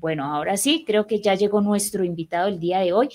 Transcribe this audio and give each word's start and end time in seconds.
Bueno, 0.00 0.24
ahora 0.24 0.56
sí, 0.56 0.84
creo 0.86 1.06
que 1.06 1.20
ya 1.20 1.34
llegó 1.34 1.60
nuestro 1.60 2.04
invitado 2.04 2.48
el 2.48 2.58
día 2.58 2.78
de 2.78 2.94
hoy 2.94 3.10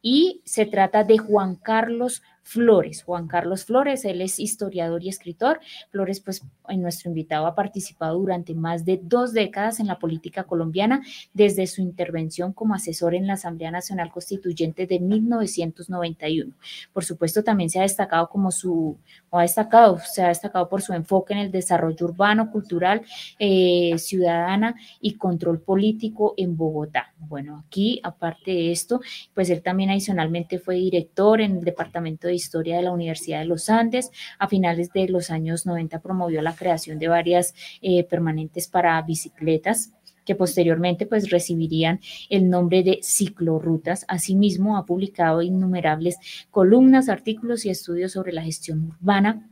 y 0.00 0.40
se 0.44 0.66
trata 0.66 1.02
de 1.02 1.18
Juan 1.18 1.56
Carlos 1.56 2.22
Flores. 2.48 3.02
Juan 3.02 3.28
Carlos 3.28 3.66
Flores, 3.66 4.06
él 4.06 4.22
es 4.22 4.40
historiador 4.40 5.04
y 5.04 5.10
escritor. 5.10 5.60
Flores, 5.90 6.20
pues, 6.20 6.42
en 6.68 6.80
nuestro 6.80 7.10
invitado 7.10 7.46
ha 7.46 7.54
participado 7.54 8.18
durante 8.18 8.54
más 8.54 8.86
de 8.86 8.98
dos 9.02 9.34
décadas 9.34 9.80
en 9.80 9.86
la 9.86 9.98
política 9.98 10.44
colombiana, 10.44 11.02
desde 11.34 11.66
su 11.66 11.82
intervención 11.82 12.54
como 12.54 12.74
asesor 12.74 13.14
en 13.14 13.26
la 13.26 13.34
Asamblea 13.34 13.70
Nacional 13.70 14.10
Constituyente 14.10 14.86
de 14.86 14.98
1991. 14.98 16.54
Por 16.94 17.04
supuesto, 17.04 17.44
también 17.44 17.68
se 17.68 17.80
ha 17.80 17.82
destacado 17.82 18.30
como 18.30 18.50
su, 18.50 18.96
o 19.28 19.38
ha 19.38 19.42
destacado, 19.42 19.98
se 19.98 20.22
ha 20.22 20.28
destacado 20.28 20.70
por 20.70 20.80
su 20.80 20.94
enfoque 20.94 21.34
en 21.34 21.40
el 21.40 21.50
desarrollo 21.50 22.06
urbano, 22.06 22.50
cultural, 22.50 23.02
eh, 23.38 23.98
ciudadana 23.98 24.74
y 25.02 25.14
control 25.14 25.60
político 25.60 26.32
en 26.38 26.56
Bogotá. 26.56 27.12
Bueno, 27.18 27.62
aquí, 27.66 28.00
aparte 28.02 28.52
de 28.52 28.72
esto, 28.72 29.00
pues 29.34 29.50
él 29.50 29.62
también 29.62 29.90
adicionalmente 29.90 30.58
fue 30.58 30.76
director 30.76 31.42
en 31.42 31.58
el 31.58 31.64
Departamento 31.64 32.26
de 32.26 32.37
Historia 32.38 32.76
de 32.76 32.82
la 32.82 32.92
Universidad 32.92 33.40
de 33.40 33.44
los 33.44 33.68
Andes. 33.68 34.10
A 34.38 34.48
finales 34.48 34.92
de 34.92 35.08
los 35.08 35.30
años 35.30 35.66
90 35.66 36.00
promovió 36.00 36.40
la 36.40 36.54
creación 36.54 36.98
de 36.98 37.08
varias 37.08 37.54
eh, 37.82 38.04
permanentes 38.04 38.68
para 38.68 39.00
bicicletas 39.02 39.92
que 40.24 40.34
posteriormente 40.34 41.06
pues 41.06 41.30
recibirían 41.30 42.00
el 42.28 42.50
nombre 42.50 42.82
de 42.82 43.00
ciclorrutas. 43.02 44.04
Asimismo, 44.08 44.76
ha 44.76 44.84
publicado 44.84 45.40
innumerables 45.40 46.18
columnas, 46.50 47.08
artículos 47.08 47.64
y 47.64 47.70
estudios 47.70 48.12
sobre 48.12 48.32
la 48.32 48.42
gestión 48.42 48.94
urbana 49.00 49.48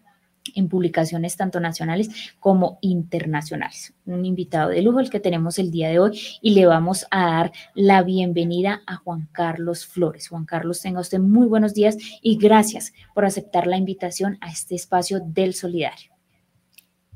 en 0.55 0.69
publicaciones 0.69 1.37
tanto 1.37 1.61
nacionales 1.61 2.11
como 2.39 2.79
internacionales. 2.81 3.95
Un 4.05 4.25
invitado 4.25 4.71
de 4.71 4.83
lujo 4.83 5.01
el 5.01 5.11
que 5.11 5.21
tenemos 5.21 5.59
el 5.59 5.71
día 5.71 5.89
de 5.89 5.99
hoy 5.99 6.21
y 6.41 6.51
le 6.51 6.67
vamos 6.67 7.07
a 7.11 7.27
dar 7.27 7.53
la 7.75 8.03
bienvenida 8.03 8.83
a 8.87 8.97
Juan 8.97 9.29
Carlos 9.33 9.87
Flores. 9.87 10.29
Juan 10.29 10.45
Carlos, 10.45 10.81
tenga 10.81 11.01
usted 11.01 11.19
muy 11.19 11.47
buenos 11.47 11.75
días 11.75 11.97
y 12.23 12.37
gracias 12.39 12.93
por 13.15 13.25
aceptar 13.25 13.67
la 13.67 13.77
invitación 13.77 14.39
a 14.41 14.51
este 14.51 14.75
espacio 14.75 15.21
del 15.21 15.55
Solidario. 15.55 16.13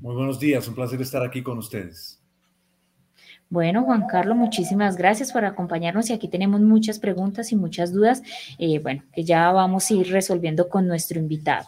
Muy 0.00 0.14
buenos 0.14 0.40
días, 0.40 0.66
un 0.66 0.74
placer 0.74 1.00
estar 1.02 1.22
aquí 1.22 1.42
con 1.42 1.58
ustedes. 1.58 2.20
Bueno, 3.50 3.82
Juan 3.82 4.06
Carlos, 4.06 4.36
muchísimas 4.36 4.96
gracias 4.96 5.32
por 5.32 5.44
acompañarnos 5.44 6.08
y 6.08 6.12
aquí 6.12 6.28
tenemos 6.28 6.60
muchas 6.60 7.00
preguntas 7.00 7.50
y 7.50 7.56
muchas 7.56 7.92
dudas, 7.92 8.22
eh, 8.58 8.78
bueno, 8.78 9.02
que 9.12 9.24
ya 9.24 9.50
vamos 9.50 9.90
a 9.90 9.94
ir 9.94 10.12
resolviendo 10.12 10.68
con 10.68 10.86
nuestro 10.86 11.18
invitado. 11.18 11.66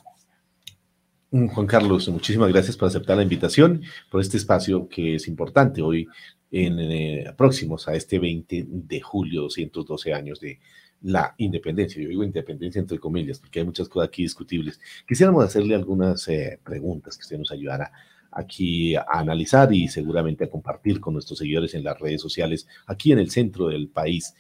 Mm, 1.32 1.46
Juan 1.46 1.66
Carlos, 1.66 2.08
muchísimas 2.10 2.50
gracias 2.52 2.76
por 2.76 2.88
aceptar 2.88 3.16
la 3.16 3.22
invitación, 3.22 3.82
por 4.10 4.20
este 4.20 4.36
espacio 4.36 4.86
que 4.86 5.14
es 5.14 5.26
importante 5.28 5.80
hoy, 5.80 6.06
en, 6.50 6.78
eh, 6.78 7.32
próximos 7.38 7.88
a 7.88 7.94
este 7.94 8.18
20 8.18 8.66
de 8.68 9.00
julio, 9.00 9.42
212 9.42 10.12
años 10.12 10.40
de 10.40 10.60
la 11.00 11.34
independencia. 11.38 12.02
Yo 12.02 12.10
digo 12.10 12.22
independencia 12.22 12.80
entre 12.80 12.98
comillas, 12.98 13.38
porque 13.38 13.60
hay 13.60 13.64
muchas 13.64 13.88
cosas 13.88 14.08
aquí 14.08 14.24
discutibles. 14.24 14.78
Quisiéramos 15.08 15.42
hacerle 15.42 15.74
algunas 15.74 16.28
eh, 16.28 16.60
preguntas 16.62 17.16
que 17.16 17.22
usted 17.22 17.38
nos 17.38 17.50
ayudara 17.50 17.90
aquí 18.30 18.94
a 18.94 19.06
analizar 19.08 19.72
y 19.72 19.88
seguramente 19.88 20.44
a 20.44 20.50
compartir 20.50 21.00
con 21.00 21.14
nuestros 21.14 21.38
seguidores 21.38 21.72
en 21.74 21.84
las 21.84 21.98
redes 21.98 22.20
sociales, 22.20 22.68
aquí 22.86 23.10
en 23.10 23.18
el 23.18 23.30
centro 23.30 23.68
del 23.68 23.88
país. 23.88 24.34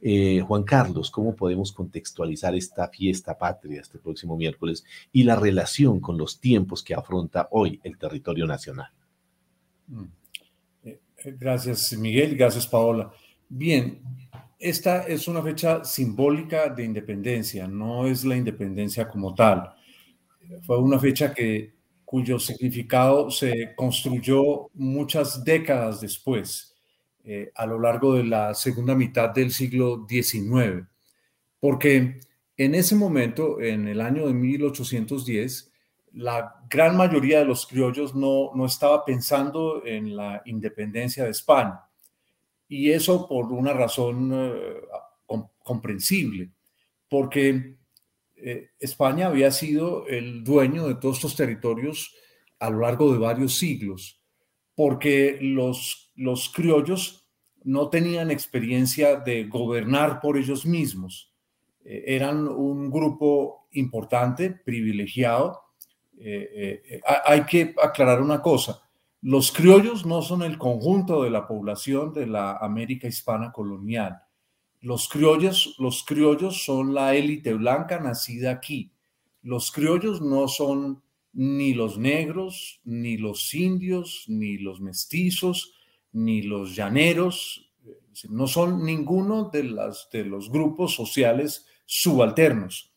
Eh, 0.00 0.40
Juan 0.46 0.62
Carlos, 0.62 1.10
¿cómo 1.10 1.34
podemos 1.34 1.72
contextualizar 1.72 2.54
esta 2.54 2.88
fiesta 2.88 3.36
patria 3.36 3.80
este 3.80 3.98
próximo 3.98 4.36
miércoles 4.36 4.84
y 5.12 5.24
la 5.24 5.34
relación 5.34 5.98
con 5.98 6.16
los 6.16 6.38
tiempos 6.38 6.84
que 6.84 6.94
afronta 6.94 7.48
hoy 7.50 7.80
el 7.82 7.98
territorio 7.98 8.46
nacional? 8.46 8.90
Mm. 9.88 10.04
Eh, 10.84 11.00
eh, 11.16 11.36
gracias, 11.36 11.92
Miguel. 11.98 12.36
Gracias, 12.36 12.66
Paola. 12.66 13.10
Bien, 13.48 14.00
esta 14.58 15.02
es 15.02 15.26
una 15.26 15.42
fecha 15.42 15.84
simbólica 15.84 16.68
de 16.68 16.84
independencia, 16.84 17.66
no 17.66 18.06
es 18.06 18.24
la 18.24 18.36
independencia 18.36 19.08
como 19.08 19.34
tal. 19.34 19.72
Fue 20.62 20.78
una 20.78 20.98
fecha 20.98 21.34
que, 21.34 21.74
cuyo 22.04 22.38
significado 22.38 23.30
se 23.30 23.74
construyó 23.74 24.70
muchas 24.72 25.44
décadas 25.44 26.00
después 26.00 26.77
eh, 27.24 27.50
a 27.54 27.66
lo 27.66 27.78
largo 27.78 28.14
de 28.14 28.24
la 28.24 28.54
segunda 28.54 28.94
mitad 28.94 29.30
del 29.30 29.50
siglo 29.50 30.06
XIX, 30.08 30.86
porque 31.60 32.20
en 32.56 32.74
ese 32.74 32.96
momento, 32.96 33.60
en 33.60 33.86
el 33.86 34.00
año 34.00 34.26
de 34.26 34.34
1810, 34.34 35.70
la 36.14 36.54
gran 36.68 36.96
mayoría 36.96 37.38
de 37.38 37.44
los 37.44 37.66
criollos 37.66 38.14
no, 38.14 38.50
no 38.54 38.66
estaba 38.66 39.04
pensando 39.04 39.84
en 39.84 40.16
la 40.16 40.42
independencia 40.46 41.24
de 41.24 41.30
España. 41.30 41.80
Y 42.66 42.90
eso 42.90 43.28
por 43.28 43.52
una 43.52 43.72
razón 43.72 44.30
eh, 44.34 44.80
comprensible, 45.62 46.50
porque 47.08 47.76
eh, 48.36 48.70
España 48.78 49.26
había 49.26 49.50
sido 49.50 50.06
el 50.06 50.44
dueño 50.44 50.86
de 50.86 50.96
todos 50.96 51.16
estos 51.16 51.36
territorios 51.36 52.14
a 52.58 52.70
lo 52.70 52.80
largo 52.80 53.12
de 53.12 53.18
varios 53.18 53.56
siglos, 53.56 54.20
porque 54.74 55.38
los 55.40 56.07
los 56.18 56.48
criollos 56.48 57.24
no 57.62 57.88
tenían 57.88 58.30
experiencia 58.30 59.16
de 59.16 59.44
gobernar 59.44 60.20
por 60.20 60.36
ellos 60.36 60.66
mismos. 60.66 61.32
Eh, 61.84 62.04
eran 62.08 62.48
un 62.48 62.90
grupo 62.90 63.68
importante, 63.72 64.50
privilegiado. 64.50 65.62
Eh, 66.18 66.82
eh, 66.84 67.00
hay 67.24 67.44
que 67.44 67.74
aclarar 67.80 68.20
una 68.20 68.42
cosa. 68.42 68.82
Los 69.22 69.52
criollos 69.52 70.04
no 70.04 70.20
son 70.22 70.42
el 70.42 70.58
conjunto 70.58 71.22
de 71.22 71.30
la 71.30 71.46
población 71.46 72.12
de 72.12 72.26
la 72.26 72.56
América 72.56 73.06
hispana 73.06 73.52
colonial. 73.52 74.20
Los 74.80 75.08
criollos, 75.08 75.76
los 75.78 76.04
criollos 76.04 76.64
son 76.64 76.94
la 76.94 77.14
élite 77.14 77.54
blanca 77.54 78.00
nacida 78.00 78.50
aquí. 78.50 78.92
Los 79.42 79.70
criollos 79.70 80.20
no 80.20 80.48
son 80.48 81.02
ni 81.32 81.74
los 81.74 81.96
negros, 81.96 82.80
ni 82.84 83.16
los 83.16 83.54
indios, 83.54 84.24
ni 84.26 84.58
los 84.58 84.80
mestizos, 84.80 85.77
ni 86.24 86.42
los 86.42 86.74
llaneros, 86.74 87.70
no 88.28 88.46
son 88.46 88.84
ninguno 88.84 89.50
de, 89.50 89.64
las, 89.64 90.08
de 90.10 90.24
los 90.24 90.50
grupos 90.50 90.94
sociales 90.94 91.66
subalternos. 91.86 92.92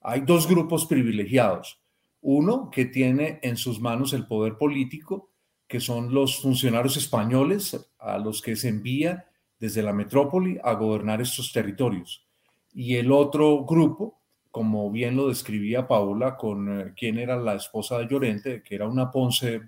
Hay 0.00 0.22
dos 0.22 0.48
grupos 0.48 0.86
privilegiados. 0.86 1.80
Uno 2.20 2.70
que 2.70 2.86
tiene 2.86 3.38
en 3.42 3.56
sus 3.56 3.80
manos 3.80 4.12
el 4.12 4.26
poder 4.26 4.56
político, 4.56 5.30
que 5.68 5.80
son 5.80 6.12
los 6.12 6.40
funcionarios 6.40 6.96
españoles 6.96 7.76
a 7.98 8.18
los 8.18 8.42
que 8.42 8.56
se 8.56 8.68
envía 8.68 9.26
desde 9.58 9.82
la 9.82 9.92
metrópoli 9.92 10.58
a 10.62 10.74
gobernar 10.74 11.20
estos 11.20 11.52
territorios. 11.52 12.26
Y 12.72 12.96
el 12.96 13.10
otro 13.12 13.64
grupo, 13.64 14.20
como 14.50 14.90
bien 14.90 15.16
lo 15.16 15.28
describía 15.28 15.88
Paula, 15.88 16.36
con 16.36 16.80
eh, 16.80 16.92
quien 16.96 17.18
era 17.18 17.36
la 17.36 17.54
esposa 17.54 17.98
de 17.98 18.06
Llorente, 18.06 18.62
que 18.62 18.74
era 18.74 18.88
una 18.88 19.10
Ponce 19.10 19.54
eh, 19.54 19.62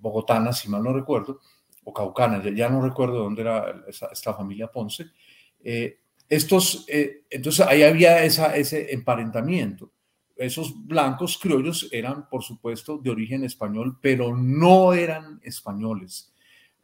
bogotana, 0.00 0.52
si 0.52 0.68
mal 0.68 0.82
no 0.82 0.92
recuerdo, 0.92 1.40
o 1.84 1.92
caucana, 1.92 2.42
ya, 2.54 2.68
no 2.68 2.82
recuerdo 2.82 3.18
dónde 3.18 3.42
era 3.42 3.84
esta, 3.86 4.34
familia 4.34 4.70
Ponce. 4.70 5.06
Eh, 5.62 6.00
estos, 6.28 6.84
eh, 6.88 7.24
entonces 7.30 7.64
ahí 7.66 7.82
había 7.82 8.24
esa, 8.24 8.56
ese 8.56 8.92
emparentamiento. 8.92 9.92
Esos 10.36 10.86
blancos 10.86 11.38
criollos 11.38 11.88
eran, 11.92 12.28
por 12.28 12.42
supuesto, 12.42 12.98
de 12.98 13.10
origen 13.10 13.44
español, 13.44 13.98
pero 14.02 14.36
no 14.36 14.92
eran 14.92 15.40
españoles. 15.42 16.32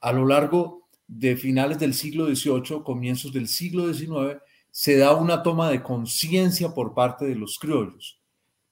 A 0.01 0.13
lo 0.13 0.27
largo 0.27 0.89
de 1.07 1.37
finales 1.37 1.79
del 1.79 1.95
siglo 1.95 2.27
XVIII, 2.27 2.83
comienzos 2.83 3.33
del 3.33 3.49
siglo 3.49 3.93
XIX, 3.93 4.41
se 4.71 4.97
da 4.97 5.15
una 5.15 5.43
toma 5.43 5.69
de 5.69 5.83
conciencia 5.83 6.71
por 6.71 6.95
parte 6.95 7.27
de 7.27 7.35
los 7.35 7.59
criollos, 7.59 8.23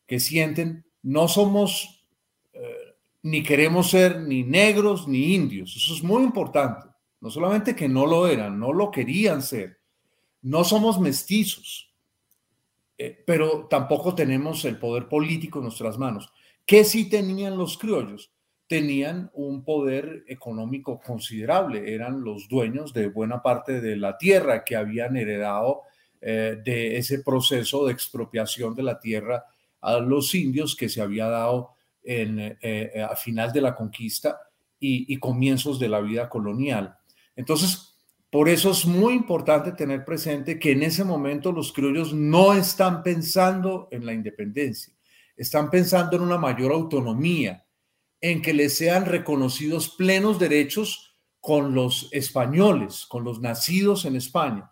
que 0.06 0.18
sienten, 0.18 0.86
no 1.02 1.28
somos 1.28 1.99
ni 3.22 3.42
queremos 3.42 3.90
ser 3.90 4.20
ni 4.20 4.42
negros 4.42 5.06
ni 5.06 5.34
indios. 5.34 5.76
Eso 5.76 5.94
es 5.94 6.02
muy 6.02 6.22
importante. 6.22 6.88
No 7.20 7.30
solamente 7.30 7.76
que 7.76 7.88
no 7.88 8.06
lo 8.06 8.26
eran, 8.26 8.58
no 8.58 8.72
lo 8.72 8.90
querían 8.90 9.42
ser. 9.42 9.78
No 10.42 10.64
somos 10.64 10.98
mestizos, 10.98 11.92
eh, 12.96 13.22
pero 13.26 13.66
tampoco 13.68 14.14
tenemos 14.14 14.64
el 14.64 14.78
poder 14.78 15.06
político 15.06 15.58
en 15.58 15.64
nuestras 15.64 15.98
manos. 15.98 16.32
¿Qué 16.64 16.84
sí 16.84 17.10
tenían 17.10 17.58
los 17.58 17.76
criollos? 17.76 18.32
Tenían 18.66 19.30
un 19.34 19.64
poder 19.64 20.24
económico 20.28 21.00
considerable, 21.00 21.92
eran 21.94 22.22
los 22.22 22.48
dueños 22.48 22.94
de 22.94 23.08
buena 23.08 23.42
parte 23.42 23.80
de 23.80 23.96
la 23.96 24.16
tierra 24.16 24.64
que 24.64 24.76
habían 24.76 25.16
heredado 25.16 25.82
eh, 26.22 26.58
de 26.64 26.96
ese 26.96 27.18
proceso 27.18 27.84
de 27.84 27.92
expropiación 27.92 28.74
de 28.74 28.82
la 28.82 28.98
tierra 28.98 29.44
a 29.80 29.98
los 29.98 30.34
indios 30.34 30.76
que 30.76 30.88
se 30.88 31.02
había 31.02 31.26
dado 31.26 31.72
en, 32.02 32.40
eh, 32.40 32.58
eh, 32.62 33.02
a 33.02 33.14
final 33.16 33.52
de 33.52 33.60
la 33.60 33.74
conquista 33.74 34.38
y, 34.78 35.16
comienzos 35.18 35.78
de 35.78 35.88
la 35.88 36.00
vida 36.00 36.28
colonial. 36.28 36.96
Entonces, 37.36 37.98
por 38.30 38.48
eso 38.48 38.70
es 38.70 38.86
muy 38.86 39.12
importante 39.12 39.72
tener 39.72 40.04
presente 40.06 40.58
que 40.58 40.72
en 40.72 40.82
ese 40.82 41.04
momento 41.04 41.52
los 41.52 41.72
criollos 41.72 42.14
no 42.14 42.54
están 42.54 43.02
pensando 43.02 43.88
en 43.90 44.06
la 44.06 44.14
independencia, 44.14 44.94
están 45.36 45.68
pensando 45.68 46.16
en 46.16 46.22
una 46.22 46.38
mayor 46.38 46.72
autonomía, 46.72 47.66
en 48.22 48.40
que 48.40 48.54
les 48.54 48.76
sean 48.76 49.04
reconocidos 49.04 49.90
plenos 49.90 50.38
derechos 50.38 51.16
con 51.40 51.74
los 51.74 52.08
españoles, 52.12 53.06
con 53.06 53.24
los 53.24 53.40
nacidos 53.40 54.04
en 54.04 54.16
España. 54.16 54.70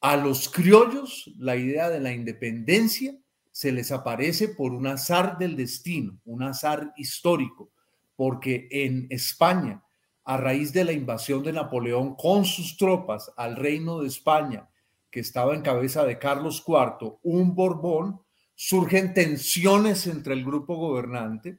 A 0.00 0.16
los 0.16 0.48
criollos 0.48 1.30
la 1.38 1.56
idea 1.56 1.88
de 1.88 2.00
la 2.00 2.12
independencia 2.12 3.14
se 3.52 3.70
les 3.70 3.92
aparece 3.92 4.48
por 4.48 4.72
un 4.72 4.86
azar 4.86 5.36
del 5.38 5.56
destino, 5.56 6.18
un 6.24 6.42
azar 6.42 6.92
histórico, 6.96 7.70
porque 8.16 8.66
en 8.70 9.06
España, 9.10 9.84
a 10.24 10.38
raíz 10.38 10.72
de 10.72 10.84
la 10.84 10.92
invasión 10.92 11.42
de 11.42 11.52
Napoleón 11.52 12.16
con 12.16 12.46
sus 12.46 12.76
tropas 12.76 13.30
al 13.36 13.56
reino 13.56 14.00
de 14.00 14.08
España, 14.08 14.68
que 15.10 15.20
estaba 15.20 15.54
en 15.54 15.60
cabeza 15.60 16.04
de 16.06 16.18
Carlos 16.18 16.64
IV, 16.66 17.18
un 17.22 17.54
Borbón, 17.54 18.22
surgen 18.54 19.12
tensiones 19.12 20.06
entre 20.06 20.32
el 20.32 20.44
grupo 20.44 20.76
gobernante. 20.76 21.58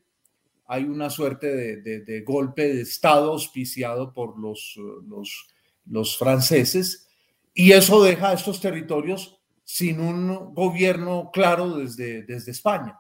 Hay 0.66 0.86
una 0.86 1.12
suerte 1.12 1.78
de, 1.82 2.22
golpe 2.22 2.74
de 2.74 2.82
Estado 2.82 3.34
auspiciado 3.34 4.14
por 4.14 4.40
los, 4.40 4.80
los, 5.08 5.48
los 5.86 6.18
franceses 6.18 7.08
y 7.54 7.74
eso 7.74 8.02
deja 8.02 8.30
a 8.30 8.34
estos 8.34 8.60
territorios 8.60 9.43
sin 9.64 10.00
un 10.00 10.54
gobierno 10.54 11.30
claro 11.32 11.78
desde, 11.78 12.24
desde 12.24 12.52
España. 12.52 13.00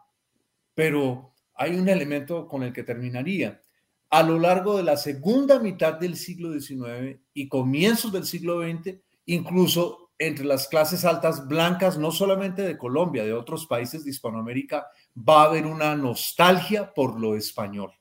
Pero 0.74 1.34
hay 1.56 1.76
un 1.76 1.90
elemento 1.90 2.48
con 2.48 2.64
el 2.64 2.74
que 2.74 2.84
terminaría. 2.84 3.62
A 4.10 4.24
lo 4.24 4.40
largo 4.40 4.78
de 4.78 4.84
la 4.84 4.98
segunda 4.98 5.60
mitad 5.60 5.94
del 5.94 6.16
siglo 6.16 6.58
XIX 6.58 7.20
y 7.34 7.48
comienzos 7.48 8.12
del 8.12 8.26
siglo 8.26 8.62
XX, 8.62 8.98
incluso 9.26 10.12
entre 10.20 10.46
las 10.46 10.68
clases 10.68 11.06
altas 11.06 11.48
blancas, 11.48 11.98
no 11.98 12.12
solamente 12.12 12.62
de 12.62 12.78
Colombia, 12.78 13.24
de 13.24 13.34
otros 13.34 13.66
países 13.66 14.04
de 14.04 14.12
Hispanoamérica, 14.12 14.88
va 15.18 15.42
a 15.42 15.46
haber 15.46 15.66
una 15.66 15.96
nostalgia 15.96 16.94
por 16.94 17.20
lo 17.20 17.36
español. 17.36 17.92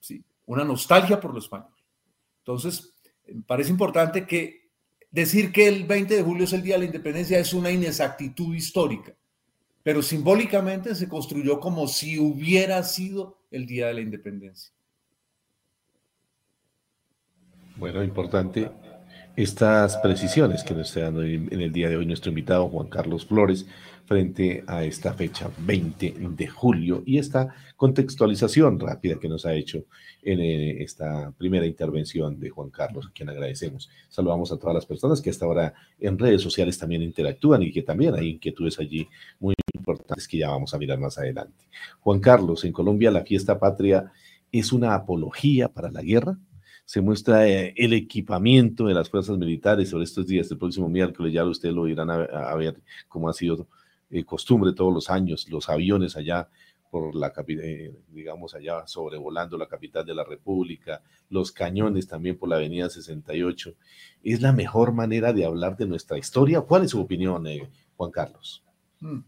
¿sí? 0.00 0.24
Una 0.46 0.64
nostalgia 0.64 1.20
por 1.20 1.32
lo 1.32 1.38
español. 1.38 1.74
Entonces, 2.38 2.94
me 3.26 3.42
parece 3.42 3.70
importante 3.70 4.26
que 4.26 4.61
decir 5.12 5.52
que 5.52 5.68
el 5.68 5.84
20 5.84 6.16
de 6.16 6.22
julio 6.22 6.44
es 6.44 6.52
el 6.52 6.62
Día 6.62 6.74
de 6.74 6.80
la 6.80 6.86
Independencia 6.86 7.38
es 7.38 7.52
una 7.52 7.70
inexactitud 7.70 8.54
histórica, 8.54 9.14
pero 9.82 10.02
simbólicamente 10.02 10.94
se 10.94 11.08
construyó 11.08 11.60
como 11.60 11.86
si 11.86 12.18
hubiera 12.18 12.82
sido 12.82 13.38
el 13.50 13.66
Día 13.66 13.86
de 13.88 13.94
la 13.94 14.00
Independencia. 14.00 14.72
Bueno, 17.76 18.02
importante 18.02 18.70
estas 19.36 19.96
precisiones 19.98 20.62
que 20.62 20.74
nos 20.74 20.88
está 20.88 21.02
dando 21.02 21.22
en 21.22 21.60
el 21.60 21.72
día 21.72 21.88
de 21.88 21.96
hoy 21.96 22.06
nuestro 22.06 22.30
invitado 22.30 22.68
Juan 22.68 22.88
Carlos 22.88 23.26
Flores 23.26 23.66
frente 24.04 24.64
a 24.66 24.84
esta 24.84 25.12
fecha 25.14 25.50
20 25.58 26.14
de 26.30 26.46
julio 26.46 27.02
y 27.06 27.18
esta 27.18 27.54
contextualización 27.76 28.78
rápida 28.78 29.18
que 29.18 29.28
nos 29.28 29.46
ha 29.46 29.54
hecho 29.54 29.84
en 30.22 30.40
eh, 30.40 30.82
esta 30.82 31.32
primera 31.32 31.66
intervención 31.66 32.38
de 32.38 32.50
Juan 32.50 32.70
Carlos, 32.70 33.06
a 33.06 33.12
quien 33.12 33.28
agradecemos. 33.28 33.88
Saludamos 34.08 34.52
a 34.52 34.58
todas 34.58 34.74
las 34.74 34.86
personas 34.86 35.20
que 35.20 35.30
hasta 35.30 35.46
ahora 35.46 35.74
en 35.98 36.18
redes 36.18 36.42
sociales 36.42 36.78
también 36.78 37.02
interactúan 37.02 37.62
y 37.62 37.72
que 37.72 37.82
también 37.82 38.14
hay 38.14 38.30
inquietudes 38.30 38.78
allí 38.78 39.08
muy 39.40 39.54
importantes 39.74 40.28
que 40.28 40.38
ya 40.38 40.50
vamos 40.50 40.74
a 40.74 40.78
mirar 40.78 40.98
más 40.98 41.18
adelante. 41.18 41.64
Juan 42.00 42.20
Carlos, 42.20 42.64
en 42.64 42.72
Colombia 42.72 43.10
la 43.10 43.24
fiesta 43.24 43.58
patria 43.58 44.12
es 44.50 44.72
una 44.72 44.94
apología 44.94 45.68
para 45.68 45.90
la 45.90 46.02
guerra 46.02 46.38
se 46.84 47.00
muestra 47.00 47.48
eh, 47.48 47.72
el 47.76 47.92
equipamiento 47.92 48.86
de 48.86 48.94
las 48.94 49.08
fuerzas 49.08 49.38
militares 49.38 49.88
sobre 49.88 50.04
estos 50.04 50.26
días. 50.26 50.50
El 50.50 50.58
próximo 50.58 50.88
miércoles 50.88 51.32
ya 51.32 51.44
ustedes 51.44 51.74
lo 51.74 51.88
irán 51.88 52.10
a, 52.10 52.54
ver 52.56 52.82
cómo 53.08 53.28
ha 53.28 53.32
sido 53.32 53.68
eh, 54.12 54.24
costumbre 54.24 54.74
todos 54.74 54.92
los 54.92 55.08
años, 55.08 55.48
los 55.48 55.70
aviones 55.70 56.16
allá 56.16 56.46
por 56.90 57.14
la 57.14 57.32
eh, 57.48 57.96
digamos 58.08 58.54
allá 58.54 58.86
sobrevolando 58.86 59.56
la 59.56 59.66
capital 59.66 60.04
de 60.04 60.14
la 60.14 60.22
República, 60.22 61.02
los 61.30 61.50
cañones 61.50 62.06
también 62.06 62.36
por 62.36 62.50
la 62.50 62.56
avenida 62.56 62.90
68. 62.90 63.74
¿Es 64.22 64.42
la 64.42 64.52
mejor 64.52 64.92
manera 64.92 65.32
de 65.32 65.46
hablar 65.46 65.78
de 65.78 65.86
nuestra 65.86 66.18
historia? 66.18 66.60
¿Cuál 66.60 66.84
es 66.84 66.90
su 66.90 67.00
opinión, 67.00 67.46
Juan 67.96 68.10
Carlos? 68.10 68.62
Hmm. 69.00 69.20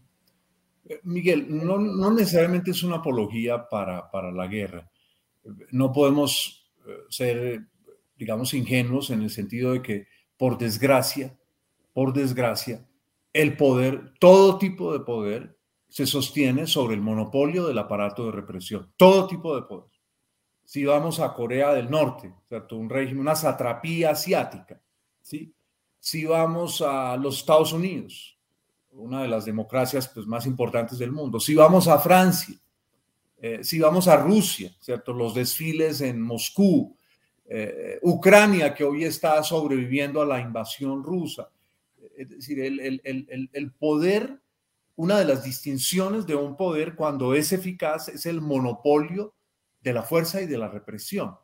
Miguel, 1.01 1.47
no, 1.49 1.79
no, 1.79 2.11
necesariamente 2.11 2.69
es 2.69 2.83
una 2.83 2.97
apología 2.97 3.67
para, 3.67 4.11
para 4.11 4.31
la 4.31 4.45
guerra. 4.45 4.87
No 5.71 5.91
podemos 5.91 6.71
ser, 7.09 7.61
digamos, 8.15 8.53
ingenuos 8.53 9.09
en 9.09 9.23
el 9.23 9.31
sentido 9.31 9.73
de 9.73 9.81
que, 9.81 10.07
por 10.37 10.59
desgracia, 10.59 11.35
por 11.91 12.13
desgracia, 12.13 12.85
el 13.35 13.57
poder, 13.57 14.13
todo 14.17 14.57
tipo 14.57 14.93
de 14.93 15.01
poder, 15.01 15.57
se 15.89 16.07
sostiene 16.07 16.67
sobre 16.67 16.95
el 16.95 17.01
monopolio 17.01 17.67
del 17.67 17.77
aparato 17.77 18.25
de 18.25 18.31
represión, 18.31 18.93
todo 18.95 19.27
tipo 19.27 19.53
de 19.57 19.63
poder. 19.63 19.91
Si 20.63 20.85
vamos 20.85 21.19
a 21.19 21.33
Corea 21.33 21.73
del 21.73 21.91
Norte, 21.91 22.33
¿cierto? 22.47 22.77
un 22.77 22.89
régimen, 22.89 23.19
una 23.19 23.35
satrapía 23.35 24.11
asiática, 24.11 24.81
¿sí? 25.21 25.53
si 25.99 26.23
vamos 26.23 26.81
a 26.81 27.17
los 27.17 27.39
Estados 27.39 27.73
Unidos, 27.73 28.39
una 28.91 29.21
de 29.21 29.27
las 29.27 29.43
democracias 29.43 30.07
pues, 30.07 30.25
más 30.25 30.45
importantes 30.45 30.97
del 30.97 31.11
mundo, 31.11 31.37
si 31.37 31.55
vamos 31.55 31.89
a 31.89 31.99
Francia, 31.99 32.55
eh, 33.37 33.65
si 33.65 33.79
vamos 33.79 34.07
a 34.07 34.15
Rusia, 34.15 34.73
¿cierto? 34.79 35.11
Los 35.11 35.35
desfiles 35.35 35.99
en 35.99 36.21
Moscú, 36.21 36.95
eh, 37.45 37.99
Ucrania, 38.01 38.73
que 38.73 38.85
hoy 38.85 39.03
está 39.03 39.43
sobreviviendo 39.43 40.21
a 40.21 40.25
la 40.25 40.39
invasión 40.39 41.03
rusa. 41.03 41.49
Es 42.17 42.29
decir, 42.29 42.59
el, 42.61 43.71
poder, 43.79 44.41
una 44.95 45.19
de 45.19 45.25
las 45.25 45.43
distinciones 45.43 46.25
de 46.25 46.35
un 46.35 46.55
poder 46.55 46.95
cuando 46.95 47.33
es 47.33 47.51
eficaz 47.51 48.09
es 48.09 48.25
el 48.25 48.41
monopolio 48.41 49.33
de 49.81 49.93
la 49.93 50.03
fuerza 50.03 50.41
y 50.41 50.47
de 50.47 50.57
la 50.57 50.67
represión. 50.67 51.35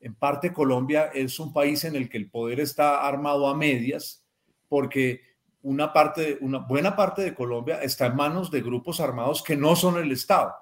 En 0.00 0.14
parte 0.14 0.52
Colombia 0.52 1.10
es 1.14 1.38
un 1.40 1.52
país 1.52 1.84
en 1.84 1.96
el 1.96 2.08
que 2.08 2.18
el 2.18 2.30
poder 2.30 2.60
está 2.60 3.06
armado 3.06 3.48
a 3.48 3.56
medias 3.56 4.24
porque 4.68 5.22
una 5.62 5.92
parte, 5.92 6.38
una 6.40 6.58
buena 6.58 6.94
parte 6.94 7.22
de 7.22 7.34
Colombia 7.34 7.82
está 7.82 8.06
en 8.06 8.16
manos 8.16 8.50
de 8.50 8.60
grupos 8.60 9.00
armados 9.00 9.42
que 9.42 9.56
no 9.56 9.76
son 9.76 9.96
el 9.96 10.12
Estado 10.12 10.54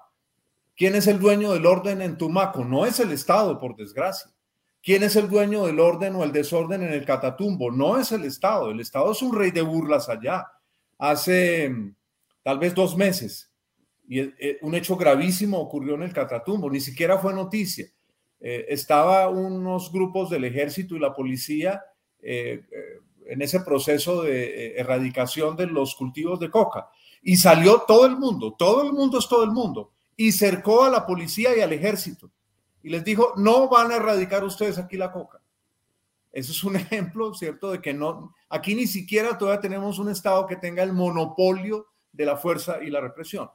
¿Quién 0.75 0.95
es 0.95 1.05
el 1.05 1.19
dueño 1.19 1.53
del 1.53 1.67
orden 1.67 2.01
en 2.01 2.17
Tumaco? 2.17 2.65
No 2.65 2.85
es 2.85 2.99
el 2.99 3.11
Estado, 3.11 3.59
por 3.59 3.75
desgracia. 3.75 4.32
¿Quién 4.83 5.01
es 5.03 5.15
el 5.15 5.29
dueño 5.29 5.65
del 5.65 5.79
orden 5.79 6.13
o 6.15 6.25
el 6.25 6.33
desorden 6.33 6.83
en 6.83 6.91
el 6.91 7.05
Catatumbo? 7.05 7.71
No 7.71 7.97
es 7.97 8.11
el 8.11 8.25
Estado. 8.25 8.69
El 8.69 8.81
Estado 8.81 9.13
es 9.13 9.21
un 9.21 9.33
rey 9.33 9.51
de 9.51 9.61
burlas 9.61 10.09
allá. 10.09 10.45
Hace 10.97 11.69
mm, 11.69 11.95
tal 12.43 12.59
vez 12.59 12.75
dos 12.75 12.97
meses, 12.97 13.49
y 14.05 14.19
eh, 14.19 14.33
eh, 14.37 14.57
un 14.61 14.75
hecho 14.75 14.97
gravísimo 14.97 15.57
ocurrió 15.57 15.95
en 15.95 16.03
el 16.03 16.11
Catatumbo, 16.11 16.69
ni 16.69 16.81
siquiera 16.81 17.17
fue 17.17 17.33
noticia. 17.33 17.87
Eh, 18.41 18.65
estaba 18.67 19.29
unos 19.29 19.89
grupos 19.89 20.29
del 20.29 20.43
ejército 20.43 20.97
y 20.97 20.99
la 20.99 21.13
policía 21.13 21.81
en 22.25 23.41
ese 23.41 23.59
proceso 23.61 24.21
de 24.21 24.77
erradicación 24.77 25.57
de 25.57 25.67
los 25.67 25.93
cultivos 25.95 26.39
de 26.39 26.49
coca. 26.49 26.89
Y 27.21 27.35
salió 27.35 27.81
todo 27.81 28.05
el 28.05 28.17
mundo, 28.17 28.55
todo 28.57 28.81
el 28.83 28.93
mundo 28.93 29.19
es 29.19 29.27
todo 29.27 29.43
el 29.43 29.51
mundo 29.51 29.91
y 30.15 30.31
cercó 30.31 30.85
a 30.85 30.89
la 30.89 31.05
policía 31.05 31.57
y 31.57 31.59
al 31.59 31.73
ejército 31.73 32.31
y 32.83 32.89
les 32.89 33.03
dijo, 33.03 33.33
no 33.37 33.69
van 33.69 33.91
a 33.91 33.95
erradicar 33.95 34.43
ustedes 34.43 34.77
aquí 34.77 34.97
la 34.97 35.11
coca. 35.11 35.41
Eso 36.31 36.51
es 36.51 36.63
un 36.63 36.75
ejemplo, 36.75 37.33
¿cierto? 37.33 37.71
De 37.71 37.81
que 37.81 37.93
no, 37.93 38.35
aquí 38.49 38.75
ni 38.75 38.85
siquiera 38.85 39.37
todavía 39.37 39.61
tenemos 39.61 39.97
un 39.99 40.09
Estado 40.09 40.45
que 40.45 40.57
tenga 40.57 40.83
el 40.83 40.93
monopolio 40.93 41.87
de 42.11 42.25
la 42.25 42.35
fuerza 42.35 42.83
y 42.83 42.89
la 42.89 43.01
represión. 43.01 43.49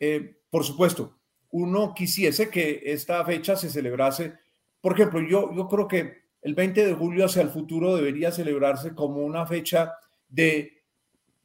Eh, 0.00 0.40
por 0.50 0.64
supuesto, 0.64 1.16
uno 1.50 1.94
quisiese 1.94 2.50
que 2.50 2.82
esta 2.84 3.24
fecha 3.24 3.56
se 3.56 3.70
celebrase, 3.70 4.34
por 4.80 4.94
ejemplo, 4.94 5.20
yo, 5.20 5.54
yo 5.54 5.68
creo 5.68 5.88
que 5.88 6.26
el 6.42 6.54
20 6.54 6.86
de 6.86 6.94
julio 6.94 7.24
hacia 7.24 7.42
el 7.42 7.50
futuro 7.50 7.96
debería 7.96 8.32
celebrarse 8.32 8.94
como 8.94 9.20
una 9.20 9.46
fecha 9.46 9.94
de 10.28 10.82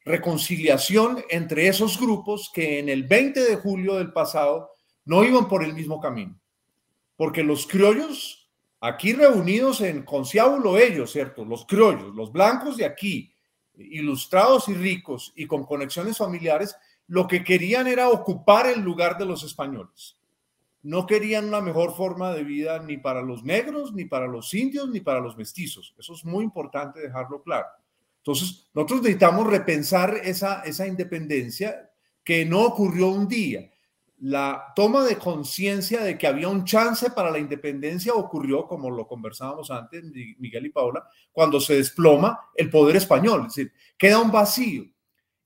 reconciliación 0.03 1.23
entre 1.29 1.67
esos 1.67 1.99
grupos 1.99 2.51
que 2.53 2.79
en 2.79 2.89
el 2.89 3.03
20 3.03 3.39
de 3.39 3.55
julio 3.55 3.95
del 3.95 4.11
pasado 4.11 4.71
no 5.05 5.23
iban 5.23 5.47
por 5.47 5.63
el 5.63 5.73
mismo 5.73 5.99
camino. 5.99 6.40
Porque 7.21 7.43
los 7.43 7.67
criollos, 7.67 8.49
aquí 8.79 9.13
reunidos 9.13 9.81
en 9.81 10.01
Conciábulo 10.01 10.79
ellos, 10.79 11.11
¿cierto? 11.11 11.45
Los 11.45 11.67
criollos, 11.67 12.15
los 12.15 12.31
blancos 12.31 12.77
de 12.77 12.85
aquí, 12.85 13.31
ilustrados 13.77 14.67
y 14.69 14.73
ricos 14.73 15.31
y 15.35 15.45
con 15.45 15.63
conexiones 15.63 16.17
familiares, 16.17 16.75
lo 17.05 17.27
que 17.27 17.43
querían 17.43 17.85
era 17.85 18.09
ocupar 18.09 18.65
el 18.65 18.81
lugar 18.81 19.19
de 19.19 19.25
los 19.25 19.43
españoles. 19.43 20.17
No 20.81 21.05
querían 21.05 21.45
una 21.45 21.61
mejor 21.61 21.95
forma 21.95 22.33
de 22.33 22.43
vida 22.43 22.79
ni 22.79 22.97
para 22.97 23.21
los 23.21 23.43
negros, 23.43 23.93
ni 23.93 24.05
para 24.05 24.25
los 24.25 24.51
indios, 24.55 24.89
ni 24.89 24.99
para 24.99 25.19
los 25.19 25.37
mestizos. 25.37 25.93
Eso 25.99 26.15
es 26.15 26.25
muy 26.25 26.43
importante 26.43 27.01
dejarlo 27.01 27.43
claro. 27.43 27.67
Entonces, 28.17 28.67
nosotros 28.73 29.03
necesitamos 29.03 29.45
repensar 29.45 30.21
esa, 30.23 30.63
esa 30.63 30.87
independencia 30.87 31.91
que 32.23 32.45
no 32.45 32.61
ocurrió 32.61 33.09
un 33.09 33.27
día. 33.27 33.69
La 34.23 34.71
toma 34.75 35.03
de 35.03 35.17
conciencia 35.17 36.01
de 36.01 36.15
que 36.15 36.27
había 36.27 36.47
un 36.47 36.63
chance 36.63 37.09
para 37.09 37.31
la 37.31 37.39
independencia 37.39 38.13
ocurrió, 38.13 38.67
como 38.67 38.91
lo 38.91 39.07
conversábamos 39.07 39.71
antes, 39.71 40.03
Miguel 40.37 40.67
y 40.67 40.69
Paula, 40.69 41.07
cuando 41.31 41.59
se 41.59 41.75
desploma 41.75 42.39
el 42.55 42.69
poder 42.69 42.97
español. 42.97 43.47
Es 43.47 43.55
decir, 43.55 43.73
queda 43.97 44.19
un 44.19 44.31
vacío 44.31 44.85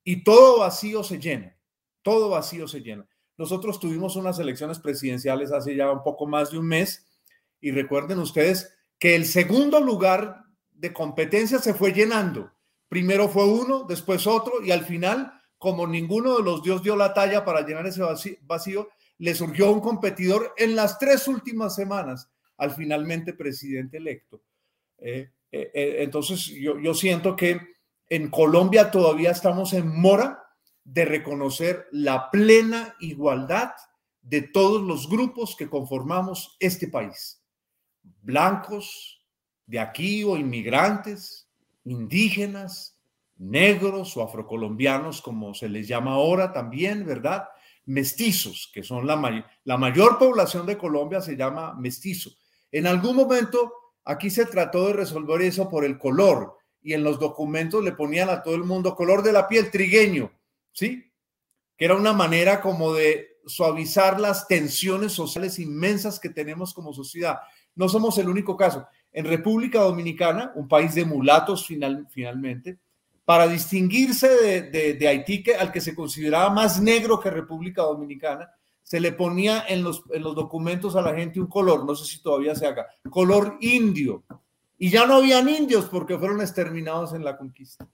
y 0.04 0.26
todo 0.26 0.60
vacío 0.60 1.04
se 1.04 1.20
llena, 1.20 1.58
todo 2.02 2.28
vacío 2.28 2.68
se 2.68 2.82
llena. 2.82 3.08
Nosotros 3.38 3.80
tuvimos 3.80 4.18
unas 4.18 4.40
elecciones 4.40 4.80
presidenciales 4.80 5.54
hace 5.54 5.74
ya 5.74 5.90
un 5.90 6.04
poco 6.04 6.28
más 6.28 6.52
de 6.52 6.58
un 6.58 6.68
mes 6.68 7.06
y 7.62 7.72
recuerden 7.72 8.20
ustedes 8.20 8.74
que 9.00 9.16
el 9.16 9.26
segundo 9.26 9.80
lugar 9.80 10.44
de 10.72 10.92
competencia 10.92 11.60
se 11.60 11.74
fue 11.74 11.94
llenando. 11.94 12.52
Primero 12.90 13.30
fue 13.30 13.46
uno, 13.46 13.86
después 13.88 14.28
otro, 14.28 14.62
y 14.62 14.72
al 14.72 14.84
final, 14.84 15.42
como 15.66 15.88
ninguno 15.88 16.38
de 16.38 16.44
los 16.44 16.62
dios 16.62 16.84
dio 16.84 16.96
la 16.96 17.12
talla 17.12 17.44
para 17.44 17.66
llenar 17.66 17.88
ese 17.88 18.04
vacío, 18.44 18.88
le 19.18 19.34
surgió 19.34 19.72
un 19.72 19.80
competidor 19.80 20.54
en 20.58 20.76
las 20.76 21.00
tres 21.00 21.28
últimas 21.28 21.74
semanas 21.74 22.30
al 22.58 22.70
finalmente 22.70 23.34
presidente 23.34 23.98
electo. 23.98 24.44
Eh, 25.00 25.32
eh, 25.52 25.72
eh, 25.74 25.96
entonces, 26.02 26.46
yo, 26.46 26.78
yo 26.80 26.94
siento 26.94 27.36
que 27.36 27.60
en 28.08 28.30
Colombia 28.30 28.92
todavía 28.92 29.32
estamos 29.32 29.74
en 29.74 29.88
mora 29.88 30.44
de 30.84 31.04
reconocer 31.04 31.88
la 31.92 32.30
plena 32.30 32.96
igualdad 33.00 33.72
de 34.22 34.44
todos 34.44 34.84
los 34.84 35.10
grupos 35.10 35.56
que 35.56 35.68
conformamos 35.68 36.58
este 36.60 36.90
país. 36.90 37.42
Blancos, 38.22 39.26
de 39.66 39.80
aquí 39.80 40.24
o 40.24 40.38
inmigrantes, 40.38 41.50
indígenas, 41.86 42.95
negros 43.38 44.16
o 44.18 44.24
afrocolombianos, 44.24 45.22
como 45.22 45.54
se 45.54 45.70
les 45.70 45.88
llama 45.88 46.14
ahora 46.14 46.54
también, 46.54 47.06
¿verdad? 47.06 47.50
Mestizos, 47.86 48.72
que 48.74 48.84
son 48.84 49.06
la, 49.06 49.46
la 49.64 49.78
mayor 49.78 50.18
población 50.18 50.66
de 50.66 50.78
Colombia, 50.78 51.22
se 51.22 51.36
llama 51.36 51.74
mestizo. 51.76 52.32
En 52.72 52.88
algún 52.88 53.16
momento 53.16 53.74
aquí 54.04 54.30
se 54.30 54.46
trató 54.46 54.88
de 54.88 54.94
resolver 54.94 55.42
eso 55.42 55.70
por 55.70 55.86
el 55.86 55.98
color 55.98 56.58
y 56.82 56.94
en 56.94 57.04
los 57.04 57.20
documentos 57.20 57.84
le 57.84 57.92
ponían 57.92 58.30
a 58.30 58.44
todo 58.44 58.56
el 58.56 58.64
mundo 58.64 58.96
color 58.96 59.24
de 59.24 59.34
la 59.34 59.48
piel 59.48 59.72
trigueño, 59.72 60.32
¿sí? 60.72 61.12
Que 61.78 61.86
era 61.86 61.96
una 61.96 62.14
manera 62.14 62.62
como 62.62 62.94
de 62.94 63.40
suavizar 63.46 64.20
las 64.20 64.48
tensiones 64.48 65.12
sociales 65.12 65.60
inmensas 65.60 66.20
que 66.20 66.30
tenemos 66.30 66.74
como 66.74 66.94
sociedad. 66.94 67.40
No 67.76 67.90
somos 67.90 68.18
el 68.18 68.30
único 68.30 68.56
caso. 68.56 68.88
En 69.12 69.26
República 69.26 69.80
Dominicana, 69.80 70.52
un 70.56 70.68
país 70.68 70.96
de 70.96 71.06
mulatos 71.06 71.66
final, 71.66 72.08
finalmente, 72.10 72.80
para 73.26 73.48
distinguirse 73.48 74.30
de, 74.30 74.94
de, 74.94 75.08
Haití, 75.08 75.42
que, 75.42 75.56
al 75.56 75.72
que 75.72 75.82
se 75.82 75.96
consideraba 75.96 76.52
más 76.52 76.80
negro 76.80 77.20
que 77.20 77.32
República 77.32 77.82
Dominicana, 77.82 78.52
se 78.84 79.00
le 79.00 79.12
ponía 79.14 79.66
en 79.68 79.84
los, 79.84 80.04
en 80.14 80.22
los 80.22 80.36
documentos 80.36 80.96
a 80.96 81.02
la 81.02 81.16
gente 81.16 81.42
un 81.42 81.48
color, 81.48 81.86
no 81.86 81.96
sé 81.96 82.06
si 82.06 82.22
todavía 82.22 82.54
se 82.54 82.68
haga, 82.68 82.86
color 83.10 83.58
indio. 83.62 84.24
Y 84.78 84.90
ya 84.90 85.08
no 85.08 85.16
habían 85.16 85.50
indios 85.50 85.86
porque 85.86 86.20
fueron 86.20 86.40
exterminados 86.42 87.14
en 87.14 87.24
la 87.24 87.36
conquista. 87.36 87.88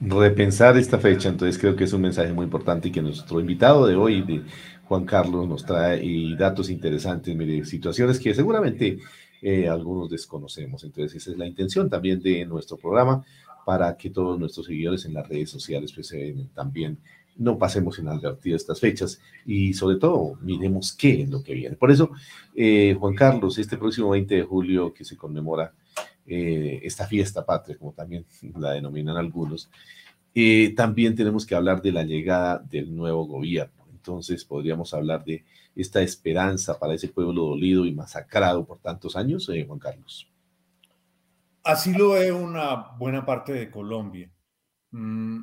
Repensar 0.00 0.78
esta 0.78 0.98
fecha, 0.98 1.28
entonces 1.28 1.58
creo 1.58 1.76
que 1.76 1.84
es 1.84 1.92
un 1.92 2.02
mensaje 2.02 2.32
muy 2.32 2.44
importante 2.44 2.88
y 2.88 2.92
que 2.92 3.02
nuestro 3.02 3.38
invitado 3.40 3.86
de 3.86 3.96
hoy, 3.96 4.22
de 4.22 4.44
Juan 4.84 5.04
Carlos, 5.04 5.46
nos 5.46 5.64
trae 5.64 6.34
datos 6.38 6.70
interesantes, 6.70 7.34
mire, 7.34 7.64
situaciones 7.66 8.18
que 8.18 8.34
seguramente 8.34 8.98
eh, 9.42 9.68
algunos 9.68 10.10
desconocemos. 10.10 10.84
Entonces, 10.84 11.16
esa 11.16 11.30
es 11.30 11.38
la 11.38 11.46
intención 11.46 11.88
también 11.88 12.20
de 12.20 12.44
nuestro 12.44 12.76
programa 12.76 13.24
para 13.64 13.96
que 13.96 14.10
todos 14.10 14.38
nuestros 14.38 14.66
seguidores 14.66 15.04
en 15.04 15.14
las 15.14 15.28
redes 15.28 15.50
sociales 15.50 15.92
pues, 15.92 16.14
también 16.54 16.98
no 17.36 17.58
pasemos 17.58 17.98
inadvertido 17.98 18.56
estas 18.56 18.80
fechas 18.80 19.20
y 19.44 19.74
sobre 19.74 19.96
todo 19.96 20.38
miremos 20.40 20.92
qué 20.92 21.22
es 21.22 21.28
lo 21.28 21.42
que 21.42 21.54
viene. 21.54 21.76
Por 21.76 21.90
eso, 21.90 22.10
eh, 22.54 22.96
Juan 22.98 23.14
Carlos, 23.14 23.58
este 23.58 23.76
próximo 23.76 24.10
20 24.10 24.34
de 24.34 24.42
julio 24.42 24.94
que 24.94 25.04
se 25.04 25.16
conmemora 25.16 25.72
eh, 26.26 26.80
esta 26.82 27.06
fiesta 27.06 27.44
patria, 27.44 27.76
como 27.76 27.92
también 27.92 28.24
la 28.58 28.72
denominan 28.72 29.16
algunos, 29.16 29.68
también 30.76 31.14
tenemos 31.14 31.46
que 31.46 31.54
hablar 31.54 31.80
de 31.80 31.92
la 31.92 32.04
llegada 32.04 32.58
del 32.58 32.94
nuevo 32.94 33.24
gobierno 33.26 33.86
entonces 34.06 34.44
podríamos 34.44 34.94
hablar 34.94 35.24
de 35.24 35.44
esta 35.76 36.00
esperanza 36.00 36.78
para 36.78 36.94
ese 36.94 37.08
pueblo 37.08 37.44
dolido 37.44 37.84
y 37.84 37.92
masacrado 37.92 38.64
por 38.64 38.78
tantos 38.78 39.14
años, 39.14 39.48
eh, 39.50 39.64
Juan 39.66 39.78
Carlos. 39.78 40.26
Así 41.62 41.92
lo 41.92 42.10
ve 42.10 42.32
una 42.32 42.92
buena 42.96 43.26
parte 43.26 43.52
de 43.52 43.70
Colombia. 43.70 44.30
Mm, 44.92 45.42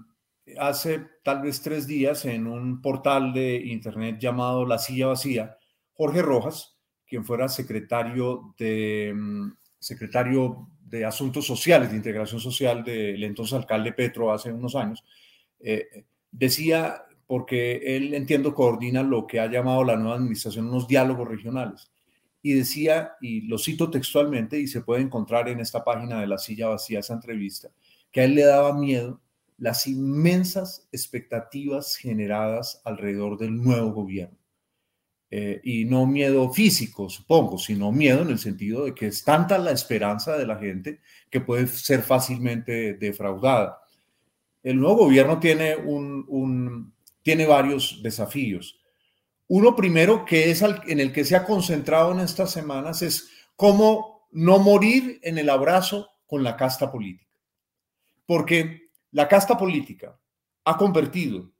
hace 0.58 1.06
tal 1.24 1.42
vez 1.42 1.62
tres 1.62 1.86
días 1.86 2.25
en 2.25 2.48
un 2.48 2.82
portal 2.82 3.34
de 3.34 3.58
internet 3.58 4.18
llamado 4.20 4.66
La 4.66 4.80
Silla 4.80 5.08
Vacía, 5.08 5.58
Jorge 5.94 6.22
Rojas, 6.22 6.78
quien 7.06 7.24
fuera 7.24 7.48
secretario 7.48 8.56
de, 8.58 9.13
mm, 9.16 9.52
secretario 9.78 10.70
de 10.82 11.06
Asuntos 11.06 11.46
Sociales, 11.46 11.92
de 11.92 11.98
Integración 11.98 12.40
Social 12.40 12.84
del 12.84 13.24
entonces 13.24 13.54
alcalde 13.54 13.94
Petro 13.94 14.32
hace 14.32 14.52
unos 14.52 14.75
años, 14.75 15.04
eh, 15.60 16.06
decía 16.32 17.04
porque 17.27 17.96
él, 17.96 18.13
entiendo, 18.13 18.53
coordina 18.53 19.03
lo 19.03 19.27
que 19.27 19.39
ha 19.39 19.50
llamado 19.50 19.84
la 19.84 19.96
nueva 19.96 20.15
administración 20.15 20.68
unos 20.68 20.88
diálogos 20.88 21.27
regionales. 21.27 21.92
Y 22.42 22.53
decía, 22.53 23.13
y 23.22 23.42
lo 23.42 23.58
cito 23.58 23.89
textualmente, 23.89 24.60
y 24.60 24.68
se 24.68 24.82
puede 24.82 25.01
encontrar 25.01 25.48
en 25.50 25.60
esta 25.60 25.84
página 25.84 26.20
de 26.20 26.27
La 26.27 26.38
Silla 26.38 26.68
Vacía, 26.68 27.00
esa 27.00 27.13
entrevista, 27.13 27.70
que 28.12 28.22
a 28.22 28.24
él 28.25 28.36
le 28.36 28.44
daba 28.44 28.74
miedo 28.74 29.22
las 29.58 29.88
inmensas 29.88 30.88
expectativas 30.92 31.96
generadas 31.96 32.82
alrededor 32.84 33.38
del 33.38 33.56
nuevo 33.56 33.94
gobierno. 33.94 34.38
Eh, 35.36 35.62
y 35.63 35.86
no 35.86 36.06
miedo 36.06 36.51
físico, 36.51 37.10
supongo, 37.10 37.58
sino 37.58 37.92
miedo 37.92 38.22
en 38.22 38.30
el 38.30 38.38
sentido 38.38 38.86
de 38.86 38.94
que 38.94 39.08
es 39.08 39.24
tanta 39.24 39.58
la 39.58 39.72
esperanza 39.72 40.38
de 40.38 40.46
la 40.46 40.58
gente 40.58 41.00
que 41.32 41.42
puede 41.42 41.65
ser 41.65 42.03
fácilmente 42.03 42.94
defraudada. 42.94 43.80
El 44.62 44.80
nuevo 44.80 44.98
gobierno 45.06 45.39
tiene 45.39 45.75
un, 45.75 46.93
tiene 47.24 47.46
varios 47.46 48.01
desafíos. 48.03 48.80
Uno 49.48 49.75
primero, 49.75 50.25
que 50.25 50.51
es 50.51 50.62
en 50.62 51.00
el 51.00 51.12
que 51.12 51.25
se 51.25 51.36
ha 51.36 51.46
concentrado 51.46 52.12
en 52.12 52.20
estas 52.20 52.51
semanas, 52.51 53.01
es 53.01 53.30
cómo 53.56 54.27
no 54.32 54.60
morir 54.60 55.20
en 55.24 55.38
el 55.38 55.50
abrazo 55.50 56.10
con 56.25 56.44
la 56.44 56.56
casta 56.56 56.92
política. 56.92 57.32
Porque 58.25 58.89
la 59.12 59.27
casta 59.27 59.58
política 59.58 60.20
ha 60.65 60.77
convertido 60.77 61.51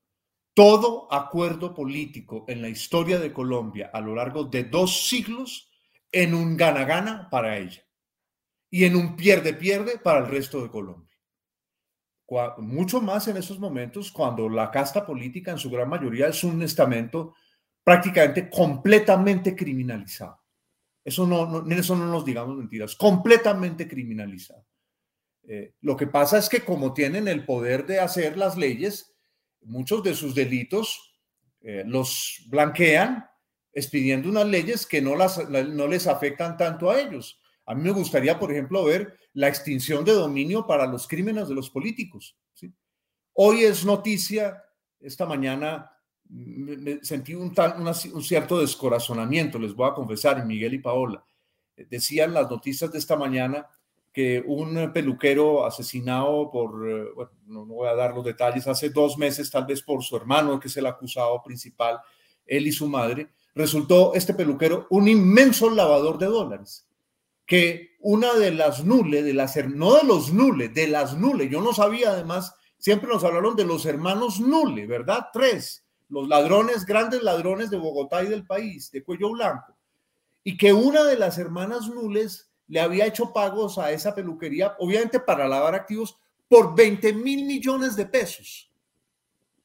todo 0.54 1.12
acuerdo 1.12 1.74
político 1.74 2.46
en 2.48 2.62
la 2.62 2.70
historia 2.70 3.20
de 3.20 3.34
Colombia 3.34 3.90
a 3.92 4.02
lo 4.02 4.16
largo 4.16 4.44
de 4.44 4.66
dos 4.66 5.08
siglos 5.08 5.72
en 6.12 6.34
un 6.36 6.56
gana-gana 6.56 7.30
para 7.30 7.58
ella 7.58 7.84
y 8.70 8.86
en 8.86 8.96
un 8.96 9.16
pierde-pierde 9.16 9.98
para 9.98 10.20
el 10.20 10.28
resto 10.28 10.62
de 10.62 10.70
Colombia 10.70 11.13
mucho 12.58 13.02
más 13.02 13.28
en 13.28 13.38
esos 13.38 13.60
momentos 13.60 14.12
cuando 14.12 14.50
la 14.50 14.72
casta 14.72 15.06
política 15.06 15.52
en 15.52 15.58
su 15.58 15.70
gran 15.70 15.90
mayoría 15.90 16.28
es 16.28 16.44
un 16.44 16.62
estamento 16.62 17.36
prácticamente 17.84 18.50
completamente 18.50 19.56
criminalizado. 19.56 20.40
Eso 21.04 21.28
no, 21.28 21.66
eso 21.70 21.96
no 21.96 22.06
nos 22.06 22.24
digamos 22.24 22.58
mentiras, 22.58 22.96
completamente 22.96 23.88
criminalizado. 23.88 24.66
Eh, 25.46 25.74
lo 25.82 25.98
que 25.98 26.08
pasa 26.08 26.38
es 26.38 26.48
que 26.48 26.62
como 26.62 26.94
tienen 26.94 27.28
el 27.28 27.46
poder 27.46 27.86
de 27.86 28.00
hacer 28.00 28.38
las 28.38 28.58
leyes, 28.58 29.14
muchos 29.62 30.02
de 30.04 30.16
sus 30.16 30.34
delitos 30.34 31.20
eh, 31.62 31.84
los 31.86 32.44
blanquean 32.48 33.26
expidiendo 33.74 34.30
unas 34.30 34.48
leyes 34.48 34.86
que 34.86 35.02
no, 35.02 35.16
las, 35.16 35.50
no 35.50 35.88
les 35.88 36.08
afectan 36.08 36.58
tanto 36.58 36.90
a 36.90 37.02
ellos. 37.02 37.40
A 37.66 37.76
mí 37.76 37.82
me 37.82 37.92
gustaría, 37.92 38.38
por 38.38 38.52
ejemplo, 38.52 38.84
ver 38.84 39.18
la 39.34 39.48
extinción 39.48 40.04
de 40.04 40.14
dominio 40.14 40.66
para 40.68 40.86
los 40.86 41.08
crímenes 41.08 41.48
de 41.48 41.56
los 41.56 41.70
políticos. 41.70 42.38
Hoy 43.34 43.64
es 43.64 43.84
noticia, 43.84 44.64
esta 45.00 45.26
mañana 45.26 45.90
sentí 47.02 47.34
un, 47.34 47.54
un 48.14 48.24
cierto 48.24 48.60
descorazonamiento, 48.60 49.58
les 49.60 49.74
voy 49.74 49.90
a 49.90 49.94
confesar, 49.94 50.46
Miguel 50.46 50.76
y 50.76 50.80
Paola. 50.80 51.24
Decían 51.76 52.34
las 52.34 52.50
noticias 52.50 52.92
de 52.92 53.00
esta 53.00 53.16
mañana 53.16 53.68
que 54.12 54.44
un 54.46 54.92
peluquero 54.94 55.66
asesinado 55.66 56.52
por, 56.52 56.88
eh, 56.88 57.06
no 57.48 57.66
voy 57.66 57.88
a 57.88 57.96
dar 57.96 58.14
los 58.14 58.24
detalles, 58.24 58.68
hace 58.68 58.92
dos 58.92 59.18
meses 59.18 59.50
tal 59.50 59.66
vez 59.66 59.82
por 59.82 60.04
su 60.04 60.16
hermano, 60.16 60.60
que 60.60 60.68
es 60.68 60.78
el 60.78 60.86
acusado 60.86 61.42
principal, 61.42 62.00
él 62.46 62.68
y 62.68 62.72
su 62.72 62.88
madre, 62.88 63.30
resultó 63.56 64.14
este 64.14 64.36
peluquero 64.36 64.86
un 64.92 65.08
inmenso 65.08 65.70
lavador 65.72 66.20
de 66.20 66.28
dólares 66.28 66.88
que 67.46 67.96
una 68.00 68.34
de 68.34 68.52
las 68.52 68.84
nules, 68.84 69.24
de 69.24 69.34
las, 69.34 69.56
no 69.68 69.96
de 69.96 70.04
los 70.04 70.34
nules, 70.34 70.74
de 70.74 70.88
las 70.88 71.18
nules, 71.18 71.50
yo 71.50 71.62
no 71.62 71.74
sabía 71.74 72.12
además, 72.12 72.54
siempre 72.78 73.08
nos 73.08 73.24
hablaron 73.24 73.56
de 73.56 73.66
los 73.66 73.86
hermanos 73.86 74.40
Nule, 74.40 74.86
¿verdad? 74.86 75.28
Tres, 75.32 75.86
los 76.10 76.28
ladrones, 76.28 76.86
grandes 76.86 77.24
ladrones 77.24 77.70
de 77.70 77.78
Bogotá 77.78 78.24
y 78.24 78.28
del 78.28 78.46
país, 78.46 78.92
de 78.92 79.04
cuello 79.04 79.32
blanco, 79.32 79.78
y 80.44 80.58
que 80.58 80.74
una 80.74 81.04
de 81.06 81.18
las 81.18 81.38
hermanas 81.38 81.88
Nules 81.88 82.52
le 82.68 82.82
había 82.82 83.06
hecho 83.06 83.32
pagos 83.32 83.78
a 83.78 83.92
esa 83.92 84.14
peluquería, 84.14 84.76
obviamente 84.80 85.20
para 85.20 85.48
lavar 85.48 85.76
activos, 85.76 86.18
por 86.50 86.76
20 86.76 87.14
mil 87.14 87.46
millones 87.46 87.96
de 87.96 88.06
pesos. 88.06 88.70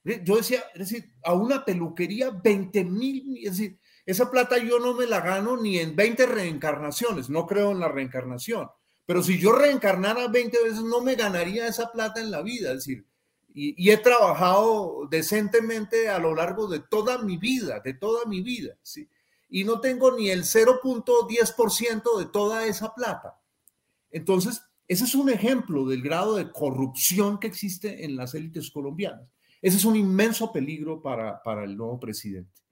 Yo 0.04 0.36
decía, 0.36 0.64
es 0.72 0.90
decir, 0.90 1.12
a 1.24 1.34
una 1.34 1.64
peluquería 1.64 2.30
20 2.30 2.84
mil, 2.84 3.38
es 3.44 3.58
decir, 3.58 3.78
esa 4.10 4.30
plata 4.30 4.56
yo 4.58 4.78
no 4.78 4.94
me 4.94 5.06
la 5.06 5.20
gano 5.20 5.56
ni 5.56 5.78
en 5.78 5.94
20 5.94 6.26
reencarnaciones, 6.26 7.28
no 7.28 7.46
creo 7.46 7.72
en 7.72 7.80
la 7.80 7.88
reencarnación. 7.88 8.68
Pero 9.04 9.22
si 9.22 9.38
yo 9.38 9.52
reencarnara 9.52 10.28
20 10.28 10.64
veces, 10.64 10.82
no 10.82 11.02
me 11.02 11.14
ganaría 11.14 11.66
esa 11.66 11.92
plata 11.92 12.20
en 12.20 12.30
la 12.30 12.42
vida. 12.42 12.70
Es 12.70 12.84
decir, 12.84 13.06
y, 13.52 13.90
he 13.90 13.96
trabajado 13.98 15.06
decentemente 15.10 16.08
a 16.08 16.18
lo 16.18 16.34
largo 16.34 16.68
de 16.68 16.80
toda 16.80 17.18
mi 17.18 17.36
vida, 17.36 17.80
de 17.80 17.94
toda 17.94 18.24
mi 18.24 18.40
vida. 18.40 18.76
¿sí? 18.82 19.08
y 19.50 19.64
no 19.64 19.80
tengo 19.80 20.16
ni 20.16 20.30
el 20.30 20.44
0.10% 20.44 22.18
de 22.18 22.26
toda 22.26 22.66
esa 22.66 22.94
plata. 22.94 23.40
Entonces, 24.10 24.62
ese 24.86 25.04
es 25.04 25.14
un 25.14 25.30
ejemplo 25.30 25.86
del 25.86 26.02
grado 26.02 26.36
de 26.36 26.50
corrupción 26.50 27.38
que 27.38 27.46
existe 27.46 28.04
en 28.04 28.16
las 28.16 28.34
élites 28.34 28.70
colombianas. 28.70 29.28
Ese 29.60 29.76
es 29.76 29.84
un 29.84 29.96
inmenso 29.96 30.52
peligro 30.52 31.02
para, 31.02 31.42
para 31.42 31.64
el 31.64 31.76
nuevo 31.76 31.98
presidente. 31.98 32.62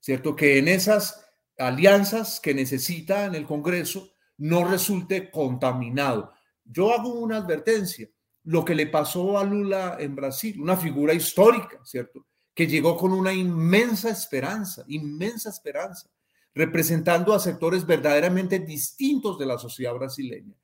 ¿Cierto? 0.00 0.36
Que 0.36 0.58
en 0.58 0.68
esas 0.68 1.24
alianzas 1.58 2.40
que 2.40 2.54
necesita 2.54 3.26
en 3.26 3.34
el 3.34 3.46
Congreso 3.46 4.12
no 4.38 4.64
resulte 4.64 5.30
contaminado. 5.30 6.32
Yo 6.64 6.92
hago 6.92 7.14
una 7.14 7.38
advertencia. 7.38 8.08
Lo 8.44 8.64
que 8.64 8.74
le 8.74 8.86
pasó 8.86 9.38
a 9.38 9.44
Lula 9.44 9.96
en 9.98 10.14
Brasil, 10.14 10.60
una 10.60 10.76
figura 10.76 11.12
histórica, 11.12 11.80
¿cierto? 11.84 12.26
Que 12.54 12.66
llegó 12.66 12.96
con 12.96 13.12
una 13.12 13.32
inmensa 13.32 14.08
esperanza, 14.08 14.84
inmensa 14.88 15.50
esperanza, 15.50 16.08
representando 16.54 17.34
a 17.34 17.40
sectores 17.40 17.84
verdaderamente 17.84 18.58
distintos 18.60 19.38
de 19.38 19.46
la 19.46 19.58
sociedad 19.58 19.94
brasileña. 19.94 20.54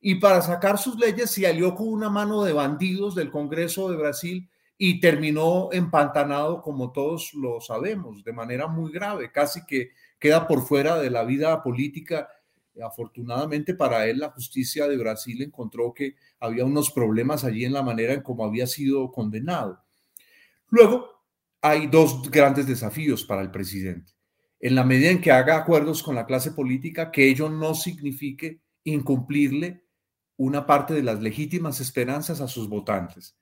Y 0.00 0.16
para 0.16 0.40
sacar 0.42 0.78
sus 0.78 0.96
leyes 0.98 1.30
se 1.30 1.46
alió 1.46 1.74
con 1.74 1.88
una 1.88 2.10
mano 2.10 2.44
de 2.44 2.52
bandidos 2.52 3.14
del 3.14 3.30
Congreso 3.30 3.90
de 3.90 3.96
Brasil 3.96 4.50
y 4.84 4.98
terminó 4.98 5.68
empantanado, 5.70 6.60
como 6.60 6.90
todos 6.90 7.34
lo 7.34 7.60
sabemos, 7.60 8.24
de 8.24 8.32
manera 8.32 8.66
muy 8.66 8.90
grave, 8.90 9.30
casi 9.30 9.64
que 9.64 9.92
queda 10.18 10.48
por 10.48 10.66
fuera 10.66 10.98
de 10.98 11.08
la 11.08 11.22
vida 11.22 11.62
política. 11.62 12.28
Afortunadamente 12.84 13.74
para 13.74 14.08
él, 14.08 14.18
la 14.18 14.32
justicia 14.32 14.88
de 14.88 14.96
Brasil 14.96 15.40
encontró 15.40 15.94
que 15.94 16.16
había 16.40 16.64
unos 16.64 16.90
problemas 16.90 17.44
allí 17.44 17.64
en 17.64 17.74
la 17.74 17.84
manera 17.84 18.12
en 18.12 18.22
cómo 18.22 18.44
había 18.44 18.66
sido 18.66 19.12
condenado. 19.12 19.78
Luego, 20.66 21.06
hay 21.60 21.86
dos 21.86 22.28
grandes 22.28 22.66
desafíos 22.66 23.24
para 23.24 23.42
el 23.42 23.52
presidente. 23.52 24.14
En 24.58 24.74
la 24.74 24.82
medida 24.82 25.10
en 25.10 25.20
que 25.20 25.30
haga 25.30 25.58
acuerdos 25.58 26.02
con 26.02 26.16
la 26.16 26.26
clase 26.26 26.50
política, 26.50 27.12
que 27.12 27.28
ello 27.28 27.48
no 27.48 27.76
signifique 27.76 28.58
incumplirle 28.82 29.84
una 30.38 30.66
parte 30.66 30.92
de 30.92 31.04
las 31.04 31.20
legítimas 31.22 31.78
esperanzas 31.78 32.40
a 32.40 32.48
sus 32.48 32.68
votantes. 32.68 33.36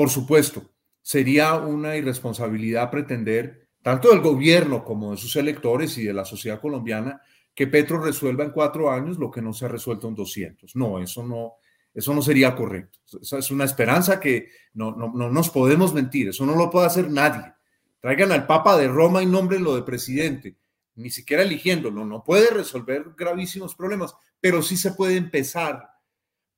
Por 0.00 0.08
supuesto, 0.08 0.62
sería 1.02 1.56
una 1.56 1.94
irresponsabilidad 1.94 2.90
pretender, 2.90 3.68
tanto 3.82 4.08
del 4.08 4.22
gobierno 4.22 4.82
como 4.82 5.10
de 5.10 5.18
sus 5.18 5.36
electores 5.36 5.98
y 5.98 6.04
de 6.04 6.14
la 6.14 6.24
sociedad 6.24 6.58
colombiana, 6.58 7.20
que 7.54 7.66
Petro 7.66 8.00
resuelva 8.00 8.44
en 8.44 8.52
cuatro 8.52 8.90
años 8.90 9.18
lo 9.18 9.30
que 9.30 9.42
no 9.42 9.52
se 9.52 9.66
ha 9.66 9.68
resuelto 9.68 10.08
en 10.08 10.14
200. 10.14 10.74
No, 10.74 10.98
eso 11.00 11.22
no, 11.22 11.56
eso 11.92 12.14
no 12.14 12.22
sería 12.22 12.56
correcto. 12.56 12.98
Esa 13.20 13.36
es 13.40 13.50
una 13.50 13.64
esperanza 13.64 14.18
que 14.18 14.48
no, 14.72 14.92
no, 14.92 15.12
no 15.12 15.28
nos 15.28 15.50
podemos 15.50 15.92
mentir. 15.92 16.30
Eso 16.30 16.46
no 16.46 16.56
lo 16.56 16.70
puede 16.70 16.86
hacer 16.86 17.10
nadie. 17.10 17.52
Traigan 18.00 18.32
al 18.32 18.46
Papa 18.46 18.78
de 18.78 18.88
Roma 18.88 19.22
y 19.22 19.26
nómbrenlo 19.26 19.76
de 19.76 19.82
presidente, 19.82 20.56
ni 20.94 21.10
siquiera 21.10 21.42
eligiéndolo. 21.42 22.06
No 22.06 22.24
puede 22.24 22.48
resolver 22.48 23.04
gravísimos 23.18 23.74
problemas, 23.74 24.14
pero 24.40 24.62
sí 24.62 24.78
se 24.78 24.92
puede 24.92 25.18
empezar 25.18 25.89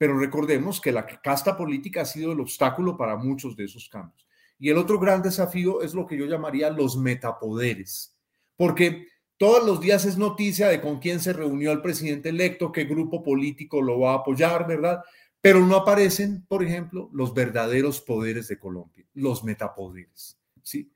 pero 0.03 0.19
recordemos 0.19 0.81
que 0.81 0.91
la 0.91 1.07
casta 1.07 1.57
política 1.57 2.01
ha 2.01 2.05
sido 2.05 2.33
el 2.33 2.41
obstáculo 2.41 2.97
para 2.97 3.15
muchos 3.15 3.55
de 3.55 3.67
esos 3.67 3.89
cambios. 3.89 4.27
Y 4.59 4.69
el 4.69 4.77
otro 4.77 4.99
gran 4.99 5.23
desafío 5.23 5.81
es 5.81 5.95
lo 5.95 6.09
que 6.09 6.17
yo 6.17 6.27
llamaría 6.27 6.71
los 6.71 6.97
metapoderes, 6.97 8.19
porque 8.57 9.07
todos 9.37 9.65
los 9.65 9.81
días 9.81 10.05
es 10.05 10.19
noticia 10.19 10.67
de 10.67 10.81
con 10.81 10.99
quién 10.99 11.21
se 11.21 11.33
reunió 11.33 11.71
el 11.71 11.83
presidente 11.83 12.31
electo, 12.31 12.73
qué 12.73 12.83
grupo 12.83 13.23
político 13.23 13.81
lo 13.81 14.01
va 14.01 14.15
a 14.15 14.17
apoyar, 14.17 14.67
¿verdad? 14.67 15.05
Pero 15.41 15.65
no 15.65 15.77
aparecen, 15.77 16.45
por 16.49 16.65
ejemplo, 16.65 17.09
los 17.13 17.33
verdaderos 17.33 18.01
poderes 18.01 18.49
de 18.49 18.59
Colombia, 18.59 19.07
los 19.15 19.45
metapoderes, 19.45 20.37
¿sí? 20.65 20.91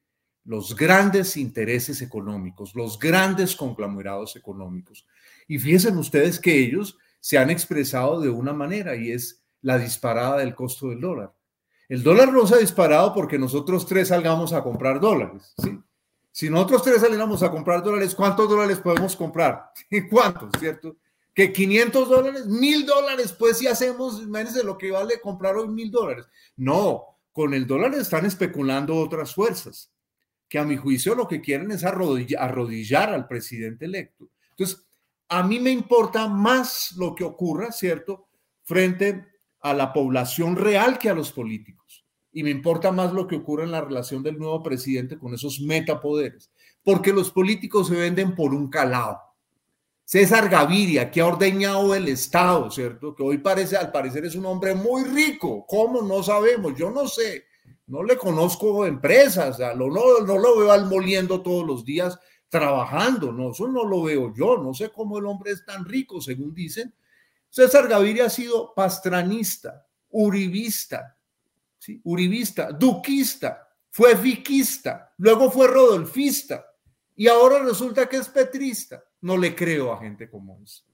Los 0.45 0.75
grandes 0.75 1.37
intereses 1.37 2.03
económicos, 2.03 2.75
los 2.75 2.99
grandes 2.99 3.55
conglomerados 3.55 4.35
económicos. 4.35 5.07
Y 5.47 5.61
fíjense 5.61 5.93
ustedes 5.93 6.41
que 6.41 6.59
ellos 6.59 6.99
se 7.26 7.38
han 7.38 7.50
expresado 7.50 8.21
de 8.21 8.28
una 8.28 8.52
manera 8.52 8.95
y 8.95 9.11
es 9.11 9.42
la 9.61 9.78
disparada 9.78 10.37
del 10.37 10.54
costo 10.54 10.90
del 10.90 11.00
dólar. 11.00 11.35
El 11.88 12.04
dólar 12.04 12.32
no 12.32 12.47
se 12.47 12.54
ha 12.54 12.58
disparado 12.58 13.12
porque 13.12 13.36
nosotros 13.36 13.84
tres 13.84 14.08
salgamos 14.08 14.52
a 14.52 14.62
comprar 14.62 15.00
dólares. 15.00 15.52
Si 16.30 16.49
nosotros 16.49 16.84
tres 16.84 17.00
saliéramos 17.00 17.43
a 17.43 17.50
comprar 17.50 17.82
dólares, 17.82 18.15
¿cuántos 18.15 18.49
dólares 18.49 18.78
podemos 18.78 19.17
comprar? 19.17 19.73
¿Cuántos, 20.08 20.50
cierto? 20.60 20.99
Que 21.34 21.52
500 21.52 22.08
dólares, 22.08 22.47
mil 22.47 22.86
dólares, 22.86 23.32
pues 23.36 23.58
si 23.58 23.67
hacemos, 23.67 24.23
imagínense 24.23 24.62
lo 24.62 24.78
que 24.78 24.93
vale 24.93 25.21
comprar 25.21 25.56
hoy 25.56 25.67
mil 25.67 25.91
dólares. 25.91 26.26
No, 26.54 27.19
con 27.32 27.54
el 27.54 27.67
dólar 27.67 27.93
están 27.95 28.25
especulando 28.25 28.95
otras 28.95 29.34
fuerzas, 29.34 29.93
que 30.49 30.60
a 30.60 30.65
mi 30.65 30.76
juicio 30.76 31.17
lo 31.17 31.26
que 31.26 31.41
quieren 31.41 31.73
es 31.73 31.82
arrodillar 31.82 33.10
al 33.10 33.26
presidente 33.26 33.86
electo. 33.86 34.30
Entonces, 34.50 34.86
a 35.28 35.43
mí 35.43 35.58
me 35.58 35.71
importa 35.71 36.28
más 36.28 36.93
lo 36.97 37.15
que 37.15 37.25
ocurra, 37.25 37.73
¿cierto?, 37.73 38.28
frente 38.62 39.25
a 39.60 39.75
la 39.75 39.93
población 39.93 40.56
real 40.56 40.99
que 40.99 41.08
a 41.08 41.15
los 41.15 41.32
políticos. 41.32 42.04
Y 42.32 42.43
me 42.43 42.50
importa 42.50 42.93
más 42.93 43.12
lo 43.12 43.26
que 43.26 43.36
ocurra 43.36 43.65
en 43.65 43.73
la 43.73 43.80
relación 43.80 44.23
del 44.23 44.39
nuevo 44.39 44.62
presidente 44.62 45.19
con 45.19 45.34
esos 45.34 45.60
metapoderes, 45.60 46.50
porque 46.82 47.12
los 47.12 47.30
políticos 47.30 47.89
se 47.89 47.95
venden 47.95 48.34
por 48.34 48.52
un 48.52 48.69
calado. 48.69 49.19
César 50.04 50.49
Gaviria, 50.49 51.10
que 51.10 51.21
ha 51.21 51.26
ordeñado 51.26 51.93
el 51.95 52.06
Estado, 52.06 52.71
¿cierto? 52.71 53.15
Que 53.15 53.25
hoy 53.25 53.39
parece, 53.39 53.76
al 53.76 53.91
parecer 53.91 54.25
es 54.25 54.36
un 54.36 54.47
hombre 54.47 54.73
muy 54.73 55.02
rico. 55.02 55.67
¿Cómo? 55.67 56.00
No 56.02 56.23
sabemos, 56.23 56.75
yo 56.76 56.91
no 56.91 57.08
sé. 57.08 57.45
No 57.89 58.04
le 58.04 58.17
conozco 58.17 58.86
empresas, 58.86 59.58
no, 59.58 59.89
no, 59.89 60.21
no 60.25 60.39
lo 60.39 60.58
veo 60.58 60.71
al 60.71 60.86
moliendo 60.86 61.43
todos 61.43 61.67
los 61.67 61.84
días 61.84 62.19
trabajando, 62.49 63.32
no, 63.32 63.50
eso 63.50 63.69
no 63.69 63.85
lo 63.85 64.02
veo 64.02 64.32
yo, 64.35 64.59
no 64.59 64.73
sé 64.73 64.91
cómo 64.91 65.19
el 65.19 65.26
hombre 65.26 65.52
es 65.52 65.65
tan 65.65 65.85
rico, 65.85 66.21
según 66.21 66.54
dicen. 66.54 66.95
César 67.49 67.89
Gaviria 67.89 68.26
ha 68.26 68.30
sido 68.30 68.75
pastranista, 68.75 69.87
uribista, 70.11 71.17
¿sí? 71.78 72.00
uribista, 72.04 72.73
duquista, 72.73 73.69
fue 73.91 74.15
viquista, 74.15 75.13
luego 75.19 75.50
fue 75.50 75.67
rodolfista 75.67 76.67
y 77.17 77.28
ahora 77.28 77.63
resulta 77.63 78.09
que 78.09 78.19
es 78.19 78.28
petrista. 78.28 79.02
No 79.23 79.37
le 79.39 79.54
creo 79.54 79.93
a 79.93 79.99
gente 79.99 80.28
como 80.28 80.61
esa. 80.63 80.85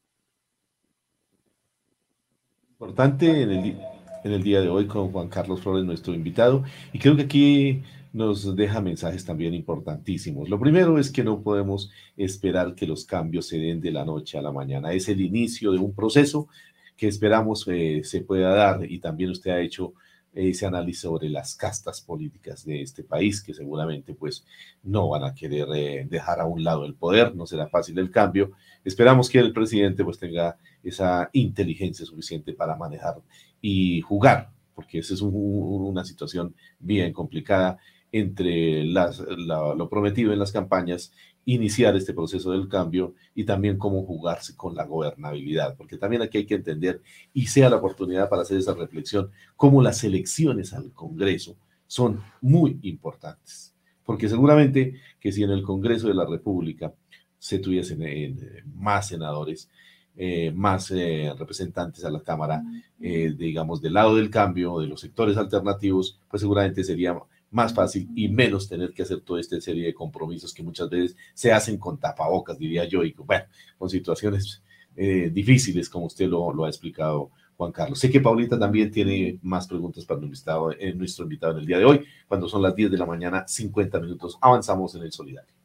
Importante 2.70 3.42
en 3.42 3.50
el, 3.50 3.80
en 4.24 4.32
el 4.32 4.42
día 4.42 4.60
de 4.60 4.68
hoy 4.68 4.86
con 4.86 5.10
Juan 5.10 5.28
Carlos 5.28 5.60
Flores, 5.60 5.84
nuestro 5.84 6.14
invitado, 6.14 6.64
y 6.92 6.98
creo 6.98 7.16
que 7.16 7.22
aquí 7.22 7.82
nos 8.12 8.54
deja 8.54 8.80
mensajes 8.80 9.24
también 9.24 9.54
importantísimos. 9.54 10.48
Lo 10.48 10.60
primero 10.60 10.98
es 10.98 11.10
que 11.10 11.24
no 11.24 11.42
podemos 11.42 11.90
esperar 12.16 12.74
que 12.74 12.86
los 12.86 13.04
cambios 13.04 13.46
se 13.46 13.58
den 13.58 13.80
de 13.80 13.90
la 13.90 14.04
noche 14.04 14.38
a 14.38 14.42
la 14.42 14.52
mañana. 14.52 14.92
Es 14.92 15.08
el 15.08 15.20
inicio 15.20 15.72
de 15.72 15.78
un 15.78 15.94
proceso 15.94 16.48
que 16.96 17.08
esperamos 17.08 17.66
eh, 17.68 18.02
se 18.04 18.20
pueda 18.20 18.54
dar 18.54 18.90
y 18.90 18.98
también 18.98 19.30
usted 19.30 19.50
ha 19.50 19.60
hecho 19.60 19.94
ese 20.34 20.66
análisis 20.66 21.02
sobre 21.02 21.28
las 21.28 21.54
castas 21.54 22.00
políticas 22.00 22.64
de 22.64 22.82
este 22.82 23.04
país 23.04 23.42
que 23.42 23.52
seguramente 23.52 24.14
pues 24.14 24.44
no 24.82 25.08
van 25.08 25.24
a 25.24 25.34
querer 25.34 25.68
eh, 25.74 26.06
dejar 26.08 26.40
a 26.40 26.46
un 26.46 26.64
lado 26.64 26.84
el 26.84 26.94
poder, 26.94 27.34
no 27.34 27.46
será 27.46 27.68
fácil 27.68 27.98
el 27.98 28.10
cambio. 28.10 28.52
Esperamos 28.84 29.28
que 29.28 29.38
el 29.38 29.52
presidente 29.52 30.04
pues 30.04 30.18
tenga 30.18 30.56
esa 30.82 31.28
inteligencia 31.32 32.06
suficiente 32.06 32.54
para 32.54 32.76
manejar 32.76 33.16
y 33.60 34.00
jugar, 34.00 34.50
porque 34.74 34.98
esa 34.98 35.14
es 35.14 35.20
una 35.22 36.04
situación 36.04 36.54
bien 36.78 37.12
complicada 37.12 37.78
entre 38.12 38.84
las, 38.84 39.20
lo 39.20 39.88
prometido 39.88 40.32
en 40.32 40.38
las 40.38 40.52
campañas, 40.52 41.12
iniciar 41.44 41.96
este 41.96 42.12
proceso 42.12 42.52
del 42.52 42.68
cambio 42.68 43.14
y 43.34 43.44
también 43.44 43.78
cómo 43.78 44.04
jugarse 44.04 44.54
con 44.54 44.74
la 44.74 44.84
gobernabilidad, 44.84 45.76
porque 45.76 45.96
también 45.96 46.22
aquí 46.22 46.38
hay 46.38 46.46
que 46.46 46.54
entender 46.54 47.00
y 47.32 47.46
sea 47.46 47.70
la 47.70 47.76
oportunidad 47.76 48.28
para 48.28 48.42
hacer 48.42 48.58
esa 48.58 48.74
reflexión, 48.74 49.30
cómo 49.56 49.82
las 49.82 50.04
elecciones 50.04 50.72
al 50.72 50.92
Congreso 50.92 51.56
son 51.86 52.20
muy 52.40 52.78
importantes, 52.82 53.74
porque 54.04 54.28
seguramente 54.28 55.00
que 55.18 55.32
si 55.32 55.42
en 55.42 55.50
el 55.50 55.62
Congreso 55.62 56.08
de 56.08 56.14
la 56.14 56.26
República 56.26 56.92
se 57.38 57.58
tuviesen 57.58 58.02
eh, 58.02 58.62
más 58.74 59.08
senadores, 59.08 59.68
eh, 60.14 60.52
más 60.54 60.90
eh, 60.90 61.32
representantes 61.36 62.04
a 62.04 62.10
la 62.10 62.20
Cámara, 62.20 62.62
digamos, 62.98 63.82
del 63.82 63.94
lado 63.94 64.14
del 64.14 64.30
cambio, 64.30 64.78
de 64.78 64.86
los 64.86 65.00
sectores 65.00 65.36
alternativos, 65.36 66.20
pues 66.30 66.40
seguramente 66.40 66.84
sería 66.84 67.18
más 67.52 67.72
fácil 67.72 68.08
y 68.16 68.28
menos 68.28 68.68
tener 68.68 68.92
que 68.92 69.02
hacer 69.02 69.20
toda 69.20 69.40
esta 69.40 69.60
serie 69.60 69.86
de 69.86 69.94
compromisos 69.94 70.52
que 70.52 70.62
muchas 70.62 70.88
veces 70.90 71.16
se 71.34 71.52
hacen 71.52 71.76
con 71.78 71.98
tapabocas, 71.98 72.58
diría 72.58 72.84
yo, 72.86 73.04
y 73.04 73.12
bueno, 73.12 73.44
con 73.78 73.88
situaciones 73.88 74.62
eh, 74.96 75.30
difíciles, 75.32 75.88
como 75.88 76.06
usted 76.06 76.28
lo, 76.28 76.64
ha 76.64 76.68
explicado, 76.68 77.30
Juan 77.56 77.70
Carlos. 77.70 77.98
Sé 77.98 78.10
que 78.10 78.20
Paulita 78.20 78.58
también 78.58 78.90
tiene 78.90 79.38
más 79.42 79.68
preguntas 79.68 80.04
para 80.04 80.20
nuestro 80.20 81.24
invitado, 81.24 81.52
en 81.52 81.58
el 81.58 81.66
día 81.66 81.78
de 81.78 81.84
hoy, 81.84 82.04
cuando 82.26 82.48
son 82.48 82.62
las 82.62 82.74
10 82.74 82.90
de 82.90 82.98
la 82.98 83.06
mañana, 83.06 83.46
50 83.46 84.00
minutos. 84.00 84.38
Avanzamos 84.40 84.94
en 84.94 85.02
el 85.02 85.12
solidario. 85.12 85.61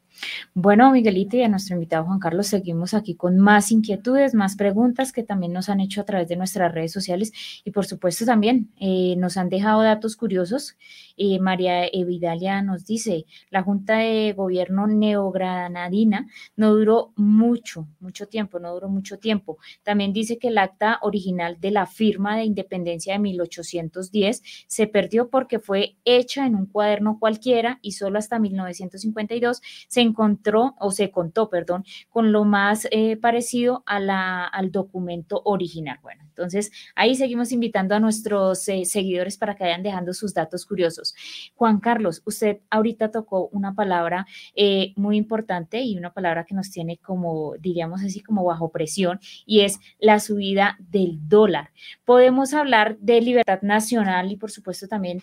Bueno, 0.53 0.91
Miguelito 0.91 1.37
y 1.37 1.43
a 1.43 1.49
nuestro 1.49 1.75
invitado 1.75 2.05
Juan 2.05 2.19
Carlos, 2.19 2.47
seguimos 2.47 2.93
aquí 2.93 3.15
con 3.15 3.37
más 3.37 3.71
inquietudes, 3.71 4.33
más 4.33 4.55
preguntas 4.55 5.11
que 5.11 5.23
también 5.23 5.53
nos 5.53 5.69
han 5.69 5.79
hecho 5.79 6.01
a 6.01 6.05
través 6.05 6.27
de 6.27 6.35
nuestras 6.35 6.73
redes 6.73 6.91
sociales 6.91 7.31
y 7.63 7.71
por 7.71 7.85
supuesto 7.85 8.25
también 8.25 8.71
eh, 8.79 9.15
nos 9.17 9.37
han 9.37 9.49
dejado 9.49 9.81
datos 9.81 10.15
curiosos. 10.15 10.77
Eh, 11.17 11.39
María 11.39 11.85
Evidalia 11.87 12.61
nos 12.61 12.85
dice, 12.85 13.25
la 13.49 13.63
Junta 13.63 13.97
de 13.97 14.33
Gobierno 14.33 14.87
neogranadina 14.87 16.27
no 16.55 16.73
duró 16.73 17.13
mucho, 17.15 17.87
mucho 17.99 18.27
tiempo, 18.27 18.59
no 18.59 18.73
duró 18.73 18.89
mucho 18.89 19.17
tiempo. 19.17 19.57
También 19.83 20.13
dice 20.13 20.37
que 20.37 20.49
el 20.49 20.57
acta 20.57 20.99
original 21.01 21.59
de 21.59 21.71
la 21.71 21.85
firma 21.85 22.37
de 22.37 22.43
independencia 22.43 23.13
de 23.13 23.19
1810 23.19 24.41
se 24.67 24.87
perdió 24.87 25.29
porque 25.29 25.59
fue 25.59 25.97
hecha 26.05 26.45
en 26.45 26.55
un 26.55 26.65
cuaderno 26.65 27.17
cualquiera 27.19 27.79
y 27.81 27.93
solo 27.93 28.19
hasta 28.19 28.39
1952 28.39 29.61
se 29.87 30.01
encontró 30.07 30.75
o 30.79 30.91
se 30.91 31.11
contó, 31.11 31.49
perdón, 31.49 31.83
con 32.09 32.31
lo 32.31 32.43
más 32.43 32.87
eh, 32.91 33.17
parecido 33.17 33.83
a 33.85 33.99
la, 33.99 34.45
al 34.45 34.71
documento 34.71 35.41
original. 35.45 35.99
Bueno, 36.01 36.23
entonces 36.27 36.71
ahí 36.95 37.15
seguimos 37.15 37.51
invitando 37.51 37.95
a 37.95 37.99
nuestros 37.99 38.67
eh, 38.69 38.85
seguidores 38.85 39.37
para 39.37 39.55
que 39.55 39.63
vayan 39.63 39.83
dejando 39.83 40.13
sus 40.13 40.33
datos 40.33 40.65
curiosos. 40.65 41.13
Juan 41.55 41.79
Carlos, 41.79 42.21
usted 42.25 42.59
ahorita 42.69 43.11
tocó 43.11 43.49
una 43.51 43.73
palabra 43.73 44.25
eh, 44.55 44.93
muy 44.95 45.17
importante 45.17 45.81
y 45.81 45.97
una 45.97 46.13
palabra 46.13 46.45
que 46.45 46.55
nos 46.55 46.71
tiene 46.71 46.97
como, 46.97 47.55
diríamos 47.59 48.03
así, 48.03 48.21
como 48.21 48.43
bajo 48.43 48.69
presión 48.69 49.19
y 49.45 49.61
es 49.61 49.79
la 49.99 50.19
subida 50.19 50.77
del 50.79 51.19
dólar. 51.27 51.71
Podemos 52.05 52.53
hablar 52.53 52.97
de 52.99 53.21
libertad 53.21 53.61
nacional 53.61 54.31
y 54.31 54.37
por 54.37 54.51
supuesto 54.51 54.87
también, 54.87 55.21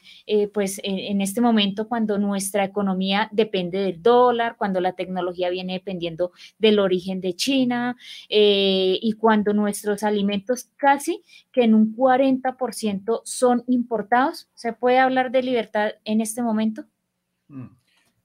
pues 0.52 0.80
en 0.82 1.20
este 1.20 1.40
momento 1.40 1.88
cuando 1.88 2.18
nuestra 2.18 2.64
economía 2.64 3.28
depende 3.32 3.78
del 3.78 4.02
dólar, 4.02 4.56
cuando 4.56 4.73
la 4.80 4.94
tecnología 4.94 5.50
viene 5.50 5.74
dependiendo 5.74 6.32
del 6.58 6.78
origen 6.78 7.20
de 7.20 7.34
China 7.34 7.96
eh, 8.28 8.98
y 9.00 9.12
cuando 9.12 9.52
nuestros 9.52 10.02
alimentos 10.02 10.70
casi 10.76 11.22
que 11.52 11.64
en 11.64 11.74
un 11.74 11.96
40% 11.96 13.22
son 13.24 13.64
importados. 13.66 14.48
¿Se 14.54 14.72
puede 14.72 14.98
hablar 14.98 15.30
de 15.30 15.42
libertad 15.42 15.92
en 16.04 16.20
este 16.20 16.42
momento? 16.42 16.84
Mm. 17.48 17.68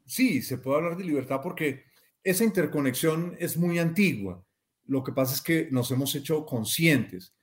Sí, 0.05 0.41
se 0.41 0.57
puede 0.57 0.77
hablar 0.77 0.97
de 0.97 1.03
libertad 1.03 1.39
porque 1.43 1.83
esa 2.23 2.43
interconexión 2.43 3.35
es 3.39 3.57
muy 3.57 3.77
antigua. 3.77 4.43
Lo 4.85 5.03
que 5.03 5.11
pasa 5.11 5.35
es 5.35 5.41
que 5.41 5.69
nos 5.71 5.91
hemos 5.91 6.15
hecho 6.15 6.45
conscientes, 6.45 7.35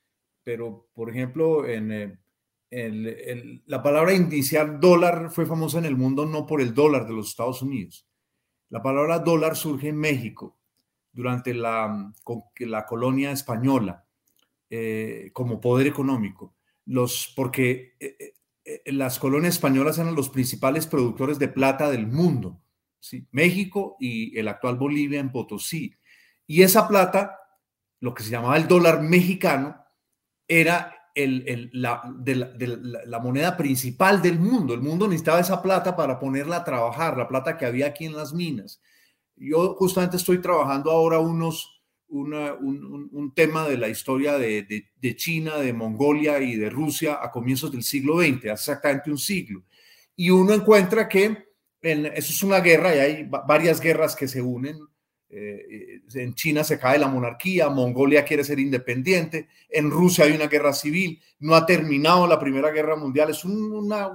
pero 0.43 0.89
por 0.95 1.11
ejemplo, 1.11 1.67
en... 1.67 1.93
Eh, 1.93 2.19
la 3.67 3.81
palabra 3.81 4.13
inicial 4.13 4.81
dólar 4.81 5.31
fue 5.31 5.47
famosa 5.47 5.79
en 5.79 5.85
el 5.85 5.97
mundo 5.97 6.27
no 6.27 6.47
por 6.47 6.61
el 6.61 6.75
dólar 6.75 7.07
de 7.07 7.15
los 7.15 7.29
Estados 7.29 7.63
Unidos, 7.63 8.07
la 8.69 8.83
palabra 8.83 9.19
dólar 9.21 9.57
surge 9.57 9.89
en 9.89 9.97
México 9.97 10.57
durante 11.13 11.55
la, 11.55 12.13
la 12.59 12.87
colonia 12.87 13.31
española 13.31 14.05
eh, 14.69 15.31
como 15.33 15.61
poder 15.61 15.87
económico, 15.87 16.57
los, 16.87 17.33
porque 17.37 17.95
eh, 18.01 18.35
eh, 18.65 18.83
las 18.93 19.19
colonias 19.19 19.55
españolas 19.55 19.99
eran 19.99 20.17
los 20.17 20.29
principales 20.29 20.87
productores 20.87 21.39
de 21.39 21.49
plata 21.49 21.91
del 21.91 22.07
mundo, 22.07 22.61
¿sí? 22.99 23.27
México 23.31 23.97
y 24.01 24.37
el 24.37 24.49
actual 24.49 24.77
Bolivia 24.77 25.21
en 25.21 25.31
Potosí. 25.31 25.95
Y 26.49 26.63
esa 26.63 26.89
plata, 26.89 27.39
lo 28.01 28.13
que 28.13 28.25
se 28.25 28.31
llamaba 28.31 28.57
el 28.57 28.67
dólar 28.67 29.03
mexicano, 29.03 29.77
era 30.49 30.96
la, 31.17 33.21
moneda 33.23 33.57
principal 33.57 34.21
del 34.21 34.39
mundo. 34.39 34.75
El 34.75 34.83
mundo 34.83 35.09
necesitaba 35.09 35.41
esa 35.41 35.63
plata 35.63 35.97
para 35.97 36.19
ponerla 36.19 36.57
a 36.57 36.65
trabajar, 36.65 37.17
la 37.17 37.29
plata 37.29 37.57
que 37.57 37.65
había 37.65 37.87
aquí 37.87 38.05
en 38.05 38.17
las 38.17 38.35
minas. 38.35 38.81
Yo 39.35 39.75
justamente 39.75 40.19
estoy 40.19 40.39
trabajando 40.39 40.91
ahora 40.91 41.19
unos, 41.19 41.83
un, 42.09 43.33
tema 43.35 43.67
de 43.67 43.79
la 43.79 43.89
historia 43.89 44.39
de, 44.39 45.17
China, 45.17 45.57
de 45.57 45.73
Mongolia 45.73 46.41
y 46.41 46.57
de 46.57 46.71
Rusia 46.71 47.19
a 47.23 47.31
comienzos 47.31 47.73
del 47.73 47.83
siglo 47.83 48.19
XX, 48.19 48.37
hace 48.37 48.51
exactamente 48.51 49.11
un 49.11 49.19
siglo. 49.19 49.65
Y 50.15 50.31
uno 50.31 50.53
encuentra 50.53 51.09
que 51.09 51.47
eso 51.81 52.33
es 52.33 52.43
una 52.43 52.61
guerra 52.61 52.95
y 52.95 52.99
hay 52.99 53.31
varias 53.47 53.81
guerras 53.81 54.17
que 54.17 54.29
se 54.29 54.43
unen 54.43 54.79
eh, 55.29 56.03
en 56.15 56.35
China 56.35 56.63
se 56.63 56.79
cae 56.79 56.99
la 56.99 57.09
monarquía, 57.09 57.69
Mongolia 57.69 58.25
quiere 58.25 58.45
ser 58.45 58.61
independiente, 58.61 59.49
en 59.69 59.91
Rusia 59.91 60.25
hay 60.25 60.33
una 60.33 60.47
guerra 60.47 60.73
civil, 60.73 61.21
no 61.41 61.57
ha 61.57 61.67
terminado 61.67 62.27
la 62.27 62.39
Primera 62.39 62.71
Guerra 62.71 62.97
Mundial, 62.97 63.31
es 63.31 63.45
una, 63.45 64.09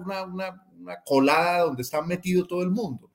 colada 1.06 1.64
donde 1.64 1.82
está 1.82 2.02
metido 2.02 2.48
todo 2.48 2.64
el 2.64 2.72
mundo. 2.72 3.12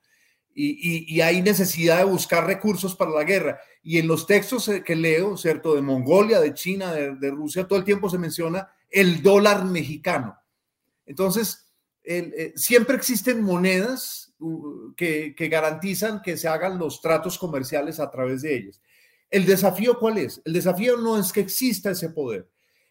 Y, 0.58 1.20
hay 1.20 1.42
necesidad 1.42 1.98
de 1.98 2.04
buscar 2.04 2.46
recursos 2.46 2.96
para 2.96 3.10
la 3.10 3.24
guerra. 3.24 3.58
Y 3.82 3.98
en 3.98 4.06
los 4.06 4.26
textos 4.26 4.68
eh, 4.68 4.82
que 4.82 4.96
leo, 4.96 5.36
¿cierto? 5.36 5.74
De 5.74 5.82
Mongolia, 5.82 6.40
de 6.40 6.54
China, 6.54 6.92
de, 6.94 7.30
Rusia, 7.30 7.66
todo 7.66 7.78
el 7.78 7.84
tiempo 7.84 8.08
se 8.08 8.16
menciona 8.16 8.66
el 8.88 9.22
dólar 9.22 9.66
mexicano. 9.66 10.34
Entonces, 11.04 11.70
eh, 12.04 12.54
siempre 12.56 12.96
existen 12.96 13.42
monedas 13.42 14.25
que, 14.96 15.34
garantizan 15.50 16.22
que 16.22 16.36
se 16.36 16.48
hagan 16.48 16.78
los 16.78 17.00
tratos 17.00 17.38
comerciales 17.38 18.00
a 18.00 18.10
través 18.10 18.42
de 18.42 18.56
ellas. 18.56 18.80
¿El 19.30 19.46
desafío 19.46 19.98
cuál 19.98 20.18
es? 20.18 20.40
El 20.44 20.52
desafío 20.52 20.96
no 20.96 21.18
es 21.18 21.32
que 21.32 21.40
exista 21.40 21.90
ese 21.90 22.10
poder. 22.10 22.48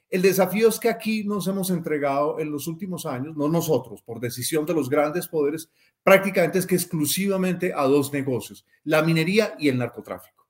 El 0.09 0.21
desafío 0.21 0.69
es 0.69 0.79
que 0.79 0.89
aquí 0.89 1.23
nos 1.23 1.47
hemos 1.47 1.69
entregado 1.69 2.39
en 2.39 2.51
los 2.51 2.67
últimos 2.67 3.05
años, 3.05 3.35
no 3.35 3.47
nosotros, 3.47 4.01
por 4.03 4.19
decisión 4.19 4.65
de 4.65 4.73
los 4.73 4.89
grandes 4.89 5.27
poderes, 5.27 5.69
prácticamente 6.03 6.59
es 6.59 6.67
que 6.67 6.75
exclusivamente 6.75 7.73
a 7.75 7.83
dos 7.83 8.13
negocios, 8.13 8.65
la 8.83 9.01
minería 9.01 9.55
y 9.57 9.69
el 9.69 9.77
narcotráfico. 9.77 10.47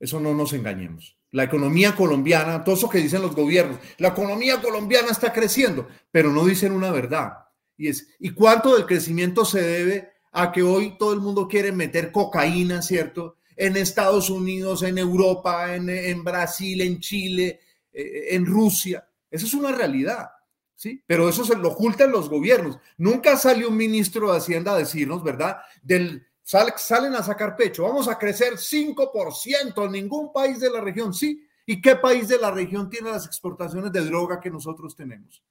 Eso 0.00 0.20
no 0.20 0.34
nos 0.34 0.52
engañemos. 0.52 1.16
La 1.30 1.44
economía 1.44 1.94
colombiana, 1.94 2.64
todo 2.64 2.74
eso 2.74 2.88
que 2.88 2.98
dicen 2.98 3.22
los 3.22 3.34
gobiernos, 3.34 3.78
la 3.98 4.08
economía 4.08 4.60
colombiana 4.60 5.08
está 5.10 5.32
creciendo, 5.32 5.86
pero 6.10 6.32
no 6.32 6.44
dicen 6.44 6.72
una 6.72 6.90
verdad. 6.90 7.47
Y 7.78 7.88
es, 7.88 8.08
¿y 8.18 8.30
cuánto 8.30 8.74
del 8.74 8.84
crecimiento 8.84 9.44
se 9.44 9.62
debe 9.62 10.12
a 10.32 10.52
que 10.52 10.62
hoy 10.62 10.98
todo 10.98 11.14
el 11.14 11.20
mundo 11.20 11.48
quiere 11.48 11.72
meter 11.72 12.12
cocaína, 12.12 12.82
¿cierto? 12.82 13.36
En 13.56 13.76
Estados 13.76 14.28
Unidos, 14.28 14.82
en 14.82 14.98
Europa, 14.98 15.74
en, 15.74 16.22
Brasil, 16.22 16.80
en 16.80 17.00
Chile, 17.00 17.60
eh, 17.92 18.26
en 18.30 18.44
Rusia. 18.44 19.08
Eso 19.30 19.46
es 19.46 19.54
una 19.54 19.72
realidad, 19.72 20.28
¿sí? 20.74 21.02
Pero 21.06 21.28
eso 21.28 21.44
se 21.44 21.56
lo 21.56 21.70
ocultan 21.70 22.10
los 22.10 22.28
gobiernos. 22.28 22.78
Nunca 22.98 23.36
salió 23.36 23.68
un 23.68 23.76
ministro 23.76 24.30
de 24.30 24.38
Hacienda 24.38 24.74
a 24.74 24.78
decirnos, 24.78 25.22
¿verdad? 25.24 25.58
Del, 25.82 26.26
salen 26.42 27.14
a 27.14 27.22
sacar 27.22 27.56
pecho, 27.56 27.84
vamos 27.84 28.08
a 28.08 28.18
crecer 28.18 28.54
5% 28.54 29.84
en 29.84 29.92
ningún 29.92 30.32
país 30.32 30.60
de 30.60 30.70
la 30.70 30.80
región, 30.80 31.12
¿sí? 31.12 31.46
¿Y 31.66 31.80
qué 31.80 31.96
país 31.96 32.28
de 32.28 32.38
la 32.38 32.50
región 32.50 32.88
tiene 32.88 33.10
las 33.10 33.26
exportaciones 33.26 33.92
de 33.92 34.00
droga 34.00 34.40
que 34.40 34.50
nosotros 34.50 34.96
tenemos? 34.96 35.42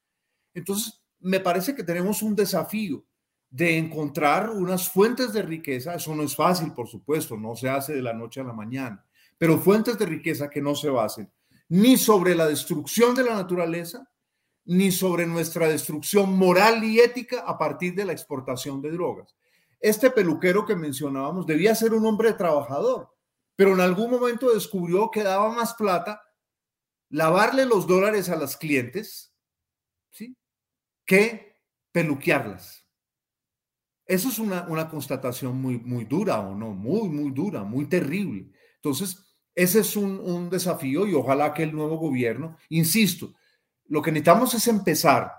Entonces, 0.53 0.99
me 1.19 1.39
parece 1.39 1.75
que 1.75 1.84
tenemos 1.84 2.21
un 2.21 2.36
desafío 2.36 3.03
de 3.49 3.77
encontrar 3.77 4.49
unas 4.49 4.89
fuentes 4.89 5.34
de 5.34 5.41
riqueza. 5.41 5.95
Eso 5.95 6.13
no 6.15 6.23
es 6.23 6.36
fácil, 6.36 6.73
por 6.73 6.88
supuesto, 6.88 7.38
no 7.38 7.56
se 7.56 7.69
hace 7.69 7.93
de 7.93 8.01
la 8.01 8.13
noche 8.13 8.41
a 8.41 8.43
la 8.43 8.53
mañana, 8.53 9.06
pero 9.38 9.58
fuentes 9.58 9.97
de 9.97 10.06
riqueza 10.06 10.49
que 10.49 10.62
no 10.62 10.75
se 10.75 10.89
basen 10.89 11.32
ni 11.69 11.97
sobre 11.97 12.36
la 12.36 12.47
destrucción 12.47 13.13
de 13.15 13.23
la 13.23 13.36
naturaleza, 13.36 14.10
ni 14.65 14.91
sobre 14.91 15.25
nuestra 15.25 15.67
destrucción 15.67 16.38
moral 16.38 16.84
y 16.84 16.99
ética 16.99 17.41
a 17.41 17.58
partir 17.58 17.95
de 17.95 18.06
la 18.06 18.13
exportación 18.13 18.82
de 18.82 18.91
drogas. 18.91 19.36
Este 19.80 20.10
peluquero 20.10 20.65
que 20.65 20.75
mencionábamos 20.75 21.45
debía 21.45 21.75
ser 21.75 21.93
un 21.93 22.06
hombre 22.06 22.34
trabajador, 22.34 23.13
pero 23.56 23.73
en 23.73 23.82
algún 23.82 24.12
momento 24.12 24.53
descubrió 24.53 25.10
que 25.12 25.23
daba 25.23 25.49
más 25.51 25.73
plata 25.73 26.21
lavarle 27.10 27.65
los 27.65 27.88
dólares 27.88 28.30
a 28.30 28.36
las 28.36 28.58
clientes, 28.58 29.34
¿sí? 30.12 30.36
Que 31.07 31.55
peluquearlas. 31.91 32.85
Eso 34.05 34.29
es 34.29 34.37
una, 34.37 34.87
constatación 34.89 35.59
muy, 35.59 35.79
muy 35.79 36.05
dura, 36.05 36.39
¿o 36.39 36.53
no? 36.53 36.69
Muy, 36.69 37.09
muy 37.09 37.31
dura, 37.31 37.63
muy 37.63 37.85
terrible. 37.85 38.51
Entonces, 38.75 39.35
ese 39.55 39.79
es 39.79 39.95
un, 39.95 40.19
un 40.19 40.49
desafío 40.49 41.07
y 41.07 41.15
ojalá 41.15 41.53
que 41.53 41.63
el 41.63 41.73
nuevo 41.73 41.97
gobierno, 41.97 42.57
insisto, 42.69 43.33
lo 43.85 44.01
que 44.01 44.11
necesitamos 44.11 44.53
es 44.53 44.67
empezar. 44.67 45.33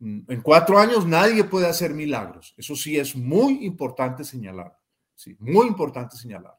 En 0.00 0.42
cuatro 0.42 0.78
años 0.78 1.04
nadie 1.06 1.42
puede 1.42 1.66
hacer 1.66 1.92
milagros. 1.92 2.54
Eso 2.56 2.76
sí 2.76 2.96
es 2.96 3.16
muy 3.16 3.64
importante 3.64 4.22
señalar. 4.22 4.78
Sí, 5.14 5.36
muy 5.40 5.66
importante 5.66 6.16
señalar. 6.16 6.54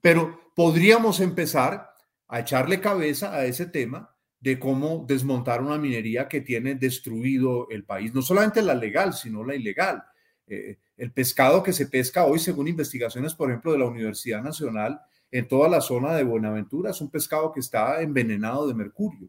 Pero 0.00 0.52
podríamos 0.56 1.20
empezar 1.20 1.94
a 2.26 2.40
echarle 2.40 2.80
cabeza 2.80 3.32
a 3.32 3.44
ese 3.44 3.66
tema 3.66 4.11
de 4.42 4.58
cómo 4.58 5.04
desmontar 5.06 5.62
una 5.62 5.78
minería 5.78 6.26
que 6.28 6.40
tiene 6.40 6.74
destruido 6.74 7.68
el 7.70 7.84
país, 7.84 8.12
no 8.12 8.22
solamente 8.22 8.60
la 8.60 8.74
legal, 8.74 9.14
sino 9.14 9.44
la 9.44 9.54
ilegal. 9.54 10.02
Eh, 10.48 10.78
el 10.96 11.12
pescado 11.12 11.62
que 11.62 11.72
se 11.72 11.86
pesca 11.86 12.24
hoy, 12.24 12.40
según 12.40 12.66
investigaciones, 12.66 13.34
por 13.34 13.50
ejemplo, 13.50 13.70
de 13.70 13.78
la 13.78 13.86
Universidad 13.86 14.42
Nacional, 14.42 15.00
en 15.30 15.46
toda 15.46 15.68
la 15.68 15.80
zona 15.80 16.14
de 16.14 16.24
Buenaventura, 16.24 16.90
es 16.90 17.00
un 17.00 17.08
pescado 17.08 17.52
que 17.52 17.60
está 17.60 18.02
envenenado 18.02 18.66
de 18.66 18.74
mercurio. 18.74 19.28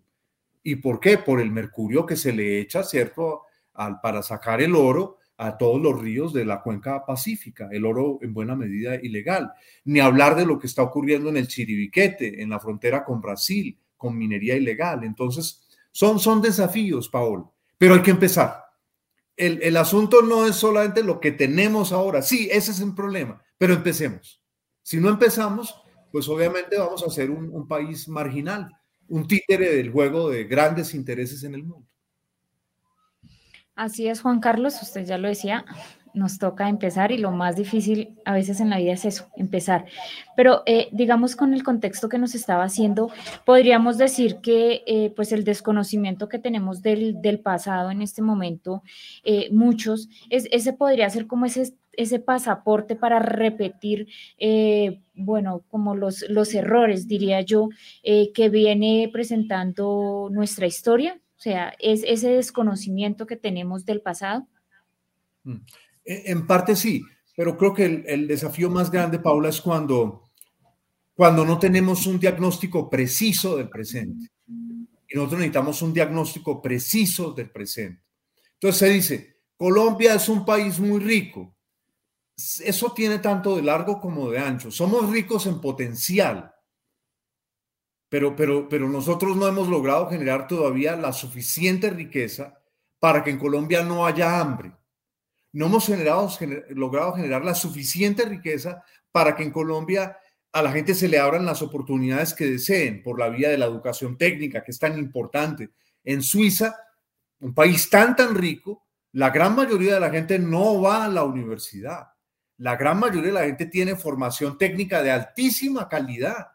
¿Y 0.63 0.77
por 0.77 0.99
qué? 0.99 1.19
Por 1.19 1.39
el 1.39 1.51
mercurio 1.51 2.07
que 2.07 2.15
se 2.15 2.33
le 2.33 2.59
echa, 2.59 2.81
¿cierto? 2.81 3.43
Al, 3.75 4.01
para 4.01 4.23
sacar 4.23 4.61
el 4.61 4.73
oro 4.73 5.17
a 5.37 5.59
todos 5.59 5.79
los 5.79 6.01
ríos 6.01 6.33
de 6.33 6.45
la 6.45 6.63
cuenca 6.63 7.05
pacífica, 7.05 7.69
el 7.71 7.85
oro 7.85 8.17
en 8.23 8.33
buena 8.33 8.55
medida 8.55 8.95
ilegal, 8.95 9.51
ni 9.85 9.99
hablar 9.99 10.35
de 10.35 10.45
lo 10.47 10.57
que 10.57 10.65
está 10.65 10.81
ocurriendo 10.81 11.29
en 11.29 11.37
el 11.37 11.47
Chiribiquete, 11.47 12.41
en 12.41 12.49
la 12.49 12.59
frontera 12.59 13.03
con 13.03 13.21
Brasil, 13.21 13.77
con 14.03 14.17
minería 14.17 14.57
ilegal. 14.57 15.05
Entonces, 15.05 15.65
son, 15.93 16.19
son 16.19 16.41
desafíos, 16.41 17.07
Paolo, 17.07 17.53
pero 17.77 17.93
hay 17.93 18.01
que 18.01 18.11
empezar. 18.11 18.61
El, 19.37 19.63
el 19.63 19.77
asunto 19.77 20.21
no 20.21 20.45
es 20.45 20.57
solamente 20.57 21.01
lo 21.01 21.21
que 21.21 21.31
tenemos 21.31 21.93
ahora, 21.93 22.21
sí, 22.21 22.49
ese 22.51 22.71
es 22.71 22.81
un 22.81 22.93
problema, 22.93 23.41
pero 23.57 23.73
empecemos. 23.73 24.43
Si 24.81 24.97
no 24.97 25.07
empezamos, 25.07 25.73
pues 26.11 26.27
obviamente 26.27 26.77
vamos 26.77 27.01
a 27.01 27.09
ser 27.09 27.31
un, 27.31 27.49
un 27.49 27.65
país 27.65 28.09
marginal, 28.09 28.69
un 29.07 29.25
títere 29.25 29.73
del 29.73 29.89
juego 29.89 30.29
de 30.29 30.43
grandes 30.43 30.93
intereses 30.93 31.45
en 31.45 31.55
el 31.55 31.63
mundo. 31.63 31.87
Así 33.73 34.07
es, 34.07 34.19
Juan 34.19 34.41
Carlos, 34.41 34.81
usted 34.81 35.05
ya 35.05 35.17
lo 35.17 35.29
decía, 35.29 35.63
nos 36.13 36.37
toca 36.37 36.69
empezar 36.69 37.11
y 37.11 37.17
lo 37.17 37.31
más 37.31 37.55
difícil 37.55 38.15
a 38.25 38.33
veces 38.33 38.59
en 38.59 38.69
la 38.69 38.77
vida 38.77 38.93
es 38.93 39.05
eso, 39.05 39.27
empezar. 39.35 39.85
Pero 40.35 40.63
eh, 40.65 40.89
digamos 40.91 41.35
con 41.35 41.53
el 41.53 41.63
contexto 41.63 42.09
que 42.09 42.17
nos 42.17 42.35
estaba 42.35 42.63
haciendo, 42.63 43.09
podríamos 43.45 43.97
decir 43.97 44.37
que 44.37 44.83
eh, 44.85 45.11
pues 45.15 45.31
el 45.31 45.43
desconocimiento 45.43 46.29
que 46.29 46.39
tenemos 46.39 46.81
del, 46.81 47.19
pasado 47.43 47.91
en 47.91 48.01
este 48.01 48.21
momento, 48.21 48.83
eh, 49.23 49.49
muchos, 49.51 50.09
es, 50.29 50.47
ese 50.51 50.73
podría 50.73 51.09
ser 51.09 51.27
como 51.27 51.45
ese, 51.45 51.73
ese 51.93 52.19
pasaporte 52.19 52.95
para 52.95 53.19
repetir, 53.19 54.07
bueno, 55.15 55.63
como 55.69 55.95
los, 55.95 56.25
los 56.29 56.53
errores, 56.53 57.07
diría 57.07 57.41
yo, 57.41 57.69
que 58.03 58.49
viene 58.49 59.09
presentando 59.11 60.29
nuestra 60.31 60.67
historia 60.67 61.19
o 61.35 61.41
sea, 61.43 61.73
es 61.79 62.05
ese 62.07 62.29
desconocimiento 62.29 63.27
que 63.27 63.35
tenemos 63.35 63.83
del 63.83 63.99
pasado. 63.99 64.47
E, 66.03 66.31
en 66.31 66.45
parte 66.45 66.75
sí, 66.75 67.03
pero 67.35 67.57
creo 67.57 67.73
que 67.73 67.85
el, 67.85 68.27
desafío 68.27 68.69
más 68.69 68.91
grande, 68.91 69.19
Paula, 69.19 69.49
es 69.49 69.59
cuando, 69.61 70.29
cuando 71.13 71.45
no 71.45 71.57
tenemos 71.57 72.05
un 72.05 72.19
diagnóstico 72.19 72.89
preciso 72.89 73.57
del 73.57 73.69
presente. 73.69 74.29
Y 74.47 75.15
nosotros 75.15 75.39
necesitamos 75.39 75.81
un 75.81 75.93
diagnóstico 75.93 76.61
preciso 76.61 77.31
del 77.33 77.49
presente. 77.49 78.03
Entonces 78.53 78.79
se 78.79 78.89
dice, 78.89 79.37
Colombia 79.57 80.15
es 80.15 80.29
un 80.29 80.45
país 80.45 80.79
muy 80.79 80.99
rico. 80.99 81.55
Eso 82.35 82.93
tiene 82.93 83.19
tanto 83.19 83.55
de 83.55 83.61
largo 83.61 83.99
como 83.99 84.29
de 84.29 84.39
ancho. 84.39 84.71
Somos 84.71 85.09
ricos 85.09 85.45
en 85.45 85.61
potencial, 85.61 86.53
pero, 88.09 88.35
pero, 88.35 88.69
pero 88.69 88.87
nosotros 88.87 89.35
no 89.35 89.47
hemos 89.47 89.67
logrado 89.67 90.07
generar 90.07 90.47
todavía 90.47 90.95
la 90.95 91.13
suficiente 91.13 91.89
riqueza 91.89 92.59
para 92.99 93.23
que 93.23 93.31
en 93.31 93.39
Colombia 93.39 93.83
no 93.83 94.05
haya 94.05 94.39
hambre. 94.39 94.71
No 95.53 95.67
hemos 95.67 95.89
logrado 96.69 97.13
generar 97.13 97.45
la 97.45 97.55
suficiente 97.55 98.25
riqueza 98.25 98.83
para 99.11 99.35
que 99.35 99.43
en 99.43 99.51
Colombia 99.51 100.17
a 100.51 100.61
la 100.61 100.71
gente 100.71 100.93
se 100.93 101.07
le 101.07 101.19
abran 101.19 101.45
las 101.45 101.61
oportunidades 101.61 102.33
que 102.33 102.45
deseen 102.45 103.01
por 103.01 103.19
la 103.19 103.29
vía 103.29 103.49
de 103.49 103.57
la 103.57 103.65
educación 103.65 104.17
técnica, 104.17 104.63
que 104.63 104.71
es 104.71 104.79
tan 104.79 104.97
importante. 104.99 105.71
En 106.03 106.21
Suiza, 106.21 106.75
un 107.39 107.53
país 107.53 107.89
tan, 107.89 108.15
tan 108.15 108.35
rico, 108.35 108.85
la 109.13 109.29
gran 109.29 109.55
mayoría 109.55 109.95
de 109.95 109.99
la 109.99 110.09
gente 110.09 110.37
no 110.37 110.81
va 110.81 111.05
a 111.05 111.09
la 111.09 111.23
universidad. 111.23 112.07
La 112.57 112.75
gran 112.75 112.99
mayoría 112.99 113.27
de 113.27 113.39
la 113.39 113.45
gente 113.45 113.65
tiene 113.67 113.95
formación 113.95 114.57
técnica 114.57 115.01
de 115.01 115.11
altísima 115.11 115.87
calidad 115.87 116.47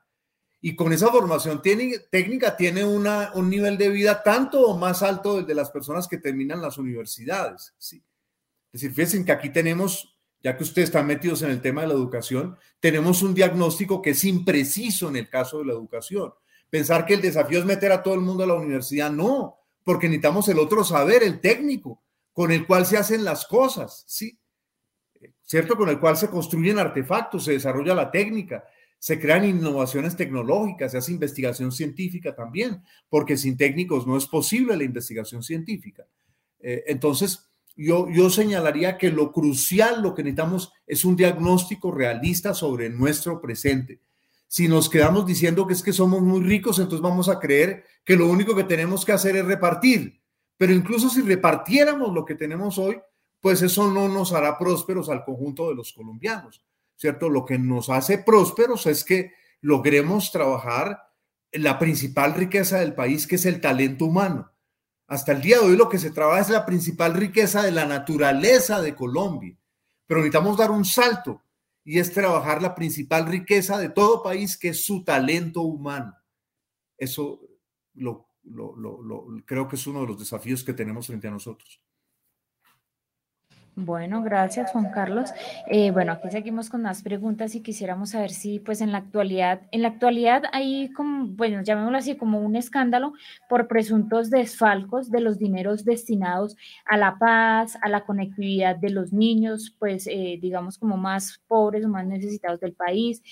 y 0.60 0.74
con 0.74 0.92
esa 0.92 1.08
formación 1.08 1.62
técnica 1.62 2.56
tiene 2.56 2.84
una, 2.84 3.32
un 3.34 3.48
nivel 3.48 3.78
de 3.78 3.90
vida 3.90 4.22
tanto 4.22 4.60
o 4.60 4.76
más 4.76 5.02
alto 5.02 5.36
del 5.36 5.46
de 5.46 5.54
las 5.54 5.70
personas 5.70 6.08
que 6.08 6.18
terminan 6.18 6.60
las 6.60 6.78
universidades. 6.78 7.74
¿sí? 7.78 8.02
Es 8.72 8.80
decir, 8.80 8.94
fíjense 8.94 9.24
que 9.24 9.32
aquí 9.32 9.50
tenemos, 9.50 10.16
ya 10.42 10.56
que 10.56 10.62
ustedes 10.62 10.88
están 10.88 11.06
metidos 11.06 11.42
en 11.42 11.50
el 11.50 11.60
tema 11.60 11.82
de 11.82 11.88
la 11.88 11.94
educación, 11.94 12.56
tenemos 12.80 13.22
un 13.22 13.34
diagnóstico 13.34 14.02
que 14.02 14.10
es 14.10 14.24
impreciso 14.24 15.08
en 15.08 15.16
el 15.16 15.28
caso 15.28 15.58
de 15.58 15.66
la 15.66 15.72
educación. 15.72 16.32
Pensar 16.70 17.06
que 17.06 17.14
el 17.14 17.22
desafío 17.22 17.58
es 17.58 17.64
meter 17.64 17.92
a 17.92 18.02
todo 18.02 18.14
el 18.14 18.20
mundo 18.20 18.44
a 18.44 18.46
la 18.46 18.54
universidad, 18.54 19.10
no, 19.10 19.56
porque 19.84 20.06
necesitamos 20.06 20.48
el 20.48 20.58
otro 20.58 20.84
saber, 20.84 21.22
el 21.22 21.40
técnico, 21.40 22.02
con 22.32 22.52
el 22.52 22.66
cual 22.66 22.84
se 22.84 22.98
hacen 22.98 23.24
las 23.24 23.46
cosas, 23.46 24.04
¿sí? 24.06 24.38
¿Cierto? 25.42 25.76
Con 25.76 25.88
el 25.88 25.98
cual 25.98 26.16
se 26.16 26.28
construyen 26.28 26.78
artefactos, 26.78 27.44
se 27.44 27.52
desarrolla 27.52 27.94
la 27.94 28.10
técnica, 28.10 28.64
se 28.98 29.18
crean 29.18 29.44
innovaciones 29.44 30.14
tecnológicas, 30.14 30.92
se 30.92 30.98
hace 30.98 31.12
investigación 31.12 31.72
científica 31.72 32.34
también, 32.34 32.82
porque 33.08 33.36
sin 33.36 33.56
técnicos 33.56 34.06
no 34.06 34.16
es 34.16 34.26
posible 34.26 34.76
la 34.76 34.84
investigación 34.84 35.42
científica. 35.42 36.06
Eh, 36.60 36.84
entonces, 36.88 37.47
yo, 37.78 38.30
señalaría 38.30 38.98
que 38.98 39.10
lo 39.10 39.32
crucial, 39.32 40.02
lo 40.02 40.14
que 40.14 40.22
necesitamos 40.22 40.72
es 40.86 41.04
un 41.04 41.16
diagnóstico 41.16 41.90
realista 41.90 42.52
sobre 42.52 42.90
nuestro 42.90 43.40
presente. 43.40 44.00
Si 44.48 44.66
nos 44.66 44.90
quedamos 44.90 45.26
diciendo 45.26 45.66
que 45.66 45.74
es 45.74 45.82
que 45.82 45.92
somos 45.92 46.20
muy 46.20 46.40
ricos, 46.40 46.78
entonces 46.78 47.00
vamos 47.00 47.28
a 47.28 47.38
creer 47.38 47.84
que 48.04 48.16
lo 48.16 48.26
único 48.26 48.54
que 48.54 48.64
tenemos 48.64 49.04
que 49.04 49.12
hacer 49.12 49.36
es 49.36 49.44
repartir. 49.44 50.20
Pero 50.56 50.74
incluso 50.74 51.08
si 51.08 51.22
repartiéramos 51.22 52.12
lo 52.12 52.24
que 52.24 52.34
tenemos 52.34 52.78
hoy, 52.78 52.98
pues 53.40 53.62
eso 53.62 53.90
no 53.90 54.08
nos 54.08 54.32
hará 54.32 54.58
prósperos 54.58 55.08
al 55.08 55.24
conjunto 55.24 55.68
de 55.68 55.76
los 55.76 55.92
colombianos. 55.92 56.62
¿cierto? 56.98 57.30
Lo 57.30 57.46
que 57.46 57.58
nos 57.58 57.88
hace 57.88 58.18
prósperos 58.18 58.86
es 58.86 59.04
que 59.04 59.32
logremos 59.60 60.30
trabajar 60.32 61.04
la 61.52 61.78
principal 61.78 62.34
riqueza 62.34 62.80
del 62.80 62.94
país, 62.94 63.26
que 63.26 63.36
es 63.36 63.46
el 63.46 63.60
talento 63.60 64.04
humano. 64.04 64.50
Hasta 65.08 65.32
el 65.32 65.40
día 65.40 65.58
de 65.58 65.64
hoy 65.64 65.76
lo 65.76 65.88
que 65.88 65.98
se 65.98 66.10
trabaja 66.10 66.42
es 66.42 66.50
la 66.50 66.66
principal 66.66 67.14
riqueza 67.14 67.62
de 67.62 67.72
la 67.72 67.86
naturaleza 67.86 68.82
de 68.82 68.94
Colombia, 68.94 69.56
pero 70.06 70.20
necesitamos 70.20 70.58
dar 70.58 70.70
un 70.70 70.84
salto 70.84 71.42
y 71.82 71.98
es 71.98 72.12
trabajar 72.12 72.60
la 72.60 72.74
principal 72.74 73.26
riqueza 73.26 73.78
de 73.78 73.88
todo 73.88 74.22
país, 74.22 74.58
que 74.58 74.68
es 74.68 74.84
su 74.84 75.02
talento 75.02 75.62
humano. 75.62 76.14
Eso 76.98 77.40
lo, 77.94 78.28
creo 79.46 79.66
que 79.66 79.76
es 79.76 79.86
uno 79.86 80.02
de 80.02 80.08
los 80.08 80.18
desafíos 80.18 80.62
que 80.62 80.74
tenemos 80.74 81.06
frente 81.06 81.26
a 81.26 81.30
nosotros. 81.30 81.80
Bueno, 83.80 84.24
gracias 84.24 84.72
Juan 84.72 84.90
Carlos. 84.90 85.30
Eh, 85.68 85.92
bueno, 85.92 86.10
aquí 86.10 86.28
seguimos 86.32 86.68
con 86.68 86.82
más 86.82 87.04
preguntas 87.04 87.54
y 87.54 87.62
quisiéramos 87.62 88.10
saber 88.10 88.30
si 88.30 88.58
pues 88.58 88.80
en 88.80 88.90
la 88.90 88.98
actualidad, 88.98 89.60
en 89.70 89.82
la 89.82 89.88
actualidad 89.88 90.42
hay 90.52 90.90
como, 90.94 91.28
bueno, 91.28 91.62
llamémoslo 91.62 91.96
así, 91.96 92.16
como 92.16 92.40
un 92.40 92.56
escándalo 92.56 93.12
por 93.48 93.68
presuntos 93.68 94.30
desfalcos 94.30 95.12
de 95.12 95.20
los 95.20 95.38
dineros 95.38 95.84
destinados 95.84 96.56
a 96.86 96.96
la 96.96 97.18
paz, 97.20 97.78
a 97.80 97.88
la 97.88 98.04
conectividad 98.04 98.74
de 98.74 98.90
los 98.90 99.12
niños, 99.12 99.76
pues 99.78 100.08
eh, 100.08 100.40
digamos 100.42 100.76
como 100.76 100.96
más 100.96 101.40
pobres 101.46 101.84
o 101.84 101.88
más 101.88 102.04
necesitados 102.04 102.58
del 102.58 102.72
país. 102.72 103.22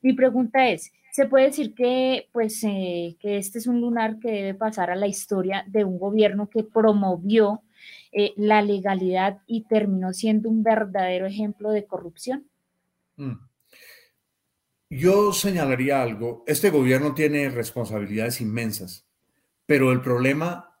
Mi 0.00 0.12
pregunta 0.12 0.68
es, 0.68 0.92
¿se 1.10 1.26
puede 1.26 1.46
decir 1.46 1.74
que 1.74 2.28
pues 2.30 2.62
eh, 2.62 3.16
que 3.18 3.38
este 3.38 3.58
es 3.58 3.66
un 3.66 3.80
lunar 3.80 4.20
que 4.20 4.30
debe 4.30 4.54
pasar 4.54 4.92
a 4.92 4.94
la 4.94 5.08
historia 5.08 5.64
de 5.66 5.82
un 5.82 5.98
gobierno 5.98 6.48
que 6.48 6.62
promovió 6.62 7.64
eh, 8.12 8.32
la 8.36 8.62
legalidad 8.62 9.42
y 9.46 9.64
terminó 9.64 10.12
siendo 10.12 10.48
un 10.48 10.62
verdadero 10.62 11.26
ejemplo 11.26 11.70
de 11.70 11.86
corrupción? 11.86 12.48
Mm. 13.16 13.34
Yo 14.90 15.32
señalaría 15.32 16.02
algo, 16.02 16.44
este 16.46 16.70
gobierno 16.70 17.14
tiene 17.14 17.50
responsabilidades 17.50 18.40
inmensas, 18.40 19.06
pero 19.66 19.92
el 19.92 20.00
problema 20.00 20.80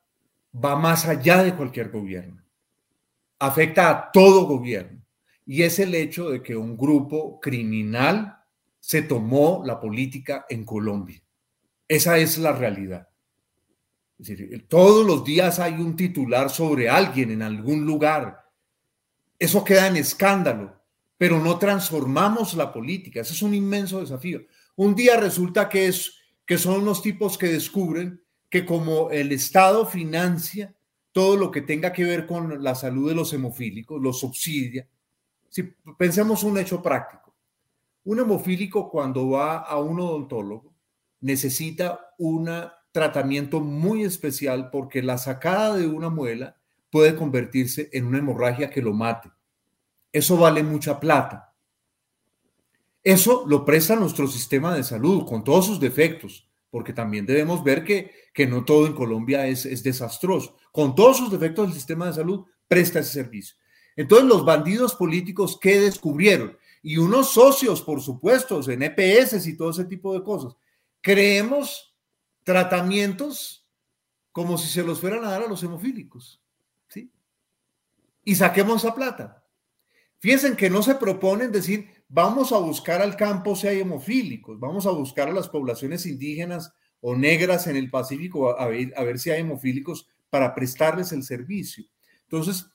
va 0.52 0.76
más 0.76 1.06
allá 1.06 1.42
de 1.42 1.54
cualquier 1.54 1.90
gobierno, 1.90 2.42
afecta 3.38 3.90
a 3.90 4.10
todo 4.10 4.46
gobierno, 4.46 5.04
y 5.44 5.62
es 5.62 5.78
el 5.78 5.94
hecho 5.94 6.30
de 6.30 6.42
que 6.42 6.56
un 6.56 6.76
grupo 6.76 7.38
criminal 7.38 8.38
se 8.80 9.02
tomó 9.02 9.62
la 9.66 9.78
política 9.78 10.46
en 10.48 10.64
Colombia. 10.64 11.22
Esa 11.86 12.16
es 12.16 12.38
la 12.38 12.52
realidad. 12.52 13.08
Decir, 14.18 14.66
todos 14.68 15.06
los 15.06 15.24
días 15.24 15.60
hay 15.60 15.74
un 15.74 15.94
titular 15.94 16.50
sobre 16.50 16.88
alguien 16.88 17.30
en 17.30 17.40
algún 17.42 17.86
lugar. 17.86 18.50
Eso 19.38 19.62
queda 19.62 19.86
en 19.86 19.96
escándalo, 19.96 20.74
pero 21.16 21.38
no 21.38 21.56
transformamos 21.58 22.54
la 22.54 22.72
política. 22.72 23.20
Ese 23.20 23.32
es 23.32 23.42
un 23.42 23.54
inmenso 23.54 24.00
desafío. 24.00 24.42
Un 24.74 24.96
día 24.96 25.16
resulta 25.16 25.68
que, 25.68 25.86
es, 25.86 26.14
que 26.44 26.58
son 26.58 26.82
unos 26.82 27.00
tipos 27.00 27.38
que 27.38 27.46
descubren 27.46 28.20
que 28.50 28.66
como 28.66 29.10
el 29.10 29.30
Estado 29.30 29.86
financia 29.86 30.74
todo 31.12 31.36
lo 31.36 31.50
que 31.50 31.62
tenga 31.62 31.92
que 31.92 32.04
ver 32.04 32.26
con 32.26 32.62
la 32.62 32.74
salud 32.74 33.08
de 33.08 33.14
los 33.14 33.32
hemofílicos, 33.32 34.00
los 34.00 34.20
subsidia. 34.20 34.88
Si 35.48 35.62
pensemos 35.96 36.42
un 36.42 36.58
hecho 36.58 36.82
práctico, 36.82 37.34
un 38.04 38.20
hemofílico 38.20 38.90
cuando 38.90 39.30
va 39.30 39.58
a 39.58 39.78
un 39.78 40.00
odontólogo 40.00 40.74
necesita 41.20 42.14
una 42.18 42.72
tratamiento 42.92 43.60
muy 43.60 44.02
especial 44.02 44.70
porque 44.70 45.02
la 45.02 45.18
sacada 45.18 45.76
de 45.76 45.86
una 45.86 46.08
muela 46.08 46.56
puede 46.90 47.14
convertirse 47.14 47.88
en 47.92 48.06
una 48.06 48.18
hemorragia 48.18 48.70
que 48.70 48.82
lo 48.82 48.92
mate. 48.92 49.30
Eso 50.12 50.36
vale 50.36 50.62
mucha 50.62 50.98
plata. 50.98 51.54
Eso 53.02 53.44
lo 53.46 53.64
presta 53.64 53.96
nuestro 53.96 54.26
sistema 54.26 54.74
de 54.74 54.82
salud 54.82 55.26
con 55.26 55.44
todos 55.44 55.66
sus 55.66 55.80
defectos, 55.80 56.48
porque 56.70 56.92
también 56.92 57.26
debemos 57.26 57.62
ver 57.62 57.84
que, 57.84 58.10
que 58.34 58.46
no 58.46 58.64
todo 58.64 58.86
en 58.86 58.94
Colombia 58.94 59.46
es, 59.46 59.64
es 59.66 59.82
desastroso. 59.82 60.56
Con 60.72 60.94
todos 60.94 61.18
sus 61.18 61.30
defectos 61.30 61.68
el 61.68 61.74
sistema 61.74 62.06
de 62.06 62.14
salud 62.14 62.44
presta 62.66 63.00
ese 63.00 63.12
servicio. 63.12 63.56
Entonces 63.96 64.28
los 64.28 64.44
bandidos 64.44 64.94
políticos, 64.94 65.58
¿qué 65.60 65.80
descubrieron? 65.80 66.56
Y 66.82 66.98
unos 66.98 67.32
socios, 67.32 67.82
por 67.82 68.00
supuesto, 68.00 68.60
en 68.70 68.82
EPS 68.82 69.46
y 69.46 69.56
todo 69.56 69.70
ese 69.70 69.84
tipo 69.84 70.14
de 70.14 70.22
cosas. 70.22 70.56
Creemos 71.00 71.87
tratamientos 72.48 73.68
como 74.32 74.56
si 74.56 74.68
se 74.68 74.82
los 74.82 75.02
fueran 75.02 75.22
a 75.22 75.30
dar 75.32 75.42
a 75.42 75.48
los 75.48 75.62
hemofílicos. 75.62 76.40
¿sí? 76.88 77.12
Y 78.24 78.36
saquemos 78.36 78.82
esa 78.82 78.94
plata. 78.94 79.44
Fíjense 80.18 80.56
que 80.56 80.70
no 80.70 80.82
se 80.82 80.94
proponen 80.94 81.52
decir, 81.52 81.90
vamos 82.08 82.52
a 82.52 82.56
buscar 82.56 83.02
al 83.02 83.16
campo 83.16 83.54
si 83.54 83.66
hay 83.66 83.80
hemofílicos, 83.80 84.58
vamos 84.58 84.86
a 84.86 84.92
buscar 84.92 85.28
a 85.28 85.32
las 85.34 85.50
poblaciones 85.50 86.06
indígenas 86.06 86.72
o 87.02 87.14
negras 87.14 87.66
en 87.66 87.76
el 87.76 87.90
Pacífico 87.90 88.58
a 88.58 88.66
ver, 88.66 88.94
a 88.96 89.04
ver 89.04 89.18
si 89.18 89.28
hay 89.28 89.42
hemofílicos 89.42 90.08
para 90.30 90.54
prestarles 90.54 91.12
el 91.12 91.24
servicio. 91.24 91.84
Entonces, 92.22 92.70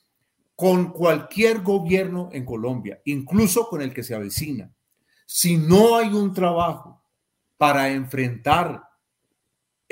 con 0.56 0.92
cualquier 0.92 1.62
gobierno 1.64 2.30
en 2.32 2.46
Colombia, 2.46 3.02
incluso 3.06 3.68
con 3.68 3.82
el 3.82 3.92
que 3.92 4.04
se 4.04 4.14
avecina, 4.14 4.72
si 5.26 5.58
no 5.58 5.96
hay 5.96 6.14
un 6.14 6.32
trabajo 6.32 7.02
para 7.58 7.90
enfrentar 7.90 8.93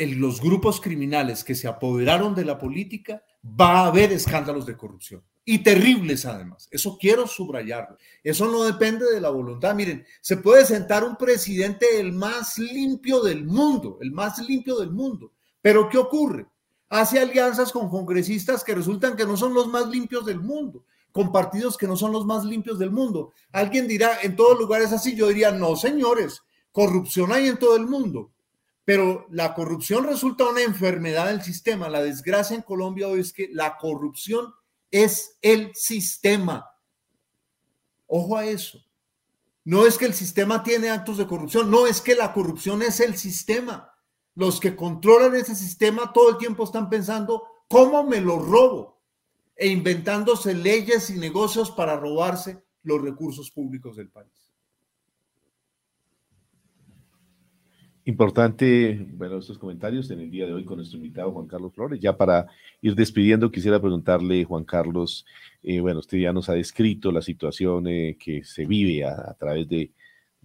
los 0.08 0.42
grupos 0.42 0.82
criminales 0.82 1.44
que 1.44 1.56
se 1.56 1.68
apoderaron 1.68 2.34
de 2.36 2.46
la 2.46 2.58
política, 2.58 3.24
va 3.44 3.80
a 3.80 3.88
haber 3.88 4.12
escándalos 4.12 4.66
de 4.66 4.78
corrupción. 4.78 5.24
Y 5.44 5.60
terribles 5.60 6.26
además. 6.26 6.68
Eso 6.72 6.98
quiero 7.00 7.28
subrayarlo. 7.28 7.98
Eso 8.24 8.48
no 8.48 8.64
depende 8.64 9.12
de 9.12 9.20
la 9.20 9.30
voluntad. 9.30 9.74
Miren, 9.74 10.06
se 10.22 10.38
puede 10.38 10.66
sentar 10.66 11.04
un 11.04 11.16
presidente 11.16 12.00
el 12.00 12.14
más 12.14 12.60
limpio 12.60 13.22
del 13.22 13.46
mundo, 13.46 13.98
el 14.02 14.12
más 14.12 14.40
limpio 14.48 14.78
del 14.78 14.92
mundo. 14.92 15.32
Pero 15.62 15.90
¿qué 15.90 15.98
ocurre? 15.98 16.46
Hace 16.90 17.20
alianzas 17.20 17.72
con 17.72 17.90
congresistas 17.90 18.64
que 18.64 18.76
resultan 18.76 19.16
que 19.16 19.26
no 19.26 19.38
son 19.38 19.54
los 19.54 19.68
más 19.68 19.88
limpios 19.88 20.26
del 20.26 20.40
mundo, 20.40 20.84
con 21.12 21.32
partidos 21.32 21.78
que 21.78 21.88
no 21.88 21.96
son 21.96 22.12
los 22.12 22.26
más 22.26 22.44
limpios 22.44 22.78
del 22.78 22.92
mundo. 22.92 23.32
Alguien 23.52 23.88
dirá, 23.88 24.20
en 24.22 24.36
todos 24.36 24.60
lugares 24.60 24.92
así, 24.92 25.16
yo 25.16 25.28
diría, 25.28 25.52
no, 25.52 25.76
señores, 25.76 26.44
corrupción 26.72 27.32
hay 27.32 27.48
en 27.48 27.58
todo 27.58 27.76
el 27.78 27.88
mundo. 27.88 28.32
Pero 28.92 29.26
la 29.30 29.54
corrupción 29.54 30.04
resulta 30.04 30.50
una 30.50 30.64
enfermedad 30.64 31.28
del 31.28 31.42
sistema. 31.42 31.88
La 31.88 32.04
desgracia 32.04 32.58
en 32.58 32.62
Colombia 32.62 33.08
hoy 33.08 33.22
es 33.22 33.32
que 33.32 33.48
la 33.50 33.78
corrupción 33.78 34.54
es 34.92 35.38
el 35.42 35.74
sistema. 35.76 36.70
Ojo 38.06 38.36
a 38.36 38.46
eso. 38.46 38.84
No 39.64 39.86
es 39.86 39.98
que 39.98 40.08
el 40.08 40.14
sistema 40.14 40.62
tiene 40.62 40.90
actos 40.90 41.18
de 41.18 41.26
corrupción, 41.26 41.72
no 41.72 41.88
es 41.88 42.02
que 42.02 42.16
la 42.16 42.34
corrupción 42.34 42.82
es 42.82 43.00
el 43.00 43.16
sistema. 43.16 43.94
Los 44.36 44.60
que 44.60 44.76
controlan 44.76 45.36
ese 45.36 45.56
sistema 45.56 46.12
todo 46.12 46.32
el 46.32 46.38
tiempo 46.38 46.66
están 46.66 46.90
pensando, 46.90 47.48
¿cómo 47.70 48.04
me 48.04 48.20
lo 48.20 48.40
robo? 48.40 49.00
E 49.56 49.68
inventándose 49.70 50.54
leyes 50.54 51.10
y 51.10 51.18
negocios 51.18 51.72
para 51.72 51.96
robarse 51.96 52.62
los 52.84 53.02
recursos 53.02 53.52
públicos 53.52 53.96
del 53.96 54.10
país. 54.10 54.41
Importante, 58.06 59.06
bueno, 59.14 59.38
estos 59.38 59.60
comentarios 59.60 60.10
en 60.10 60.22
el 60.22 60.32
día 60.32 60.48
de 60.48 60.54
hoy 60.54 60.66
con 60.66 60.78
nuestro 60.78 60.98
invitado 60.98 61.32
Juan 61.32 61.46
Carlos 61.46 61.72
Flores. 61.74 62.00
Ya 62.00 62.18
para 62.18 62.48
ir 62.82 62.96
despidiendo, 62.96 63.52
quisiera 63.52 63.80
preguntarle, 63.80 64.44
Juan 64.44 64.64
Carlos, 64.64 65.24
eh, 65.62 65.80
bueno, 65.82 66.00
usted 66.00 66.18
ya 66.18 66.34
nos 66.34 66.50
ha 66.50 66.54
descrito 66.54 67.12
la 67.12 67.22
situación 67.22 67.88
eh, 67.88 68.18
que 68.20 68.44
se 68.44 68.66
vive 68.66 69.06
a, 69.06 69.36
través 69.38 69.68
de, 69.70 69.92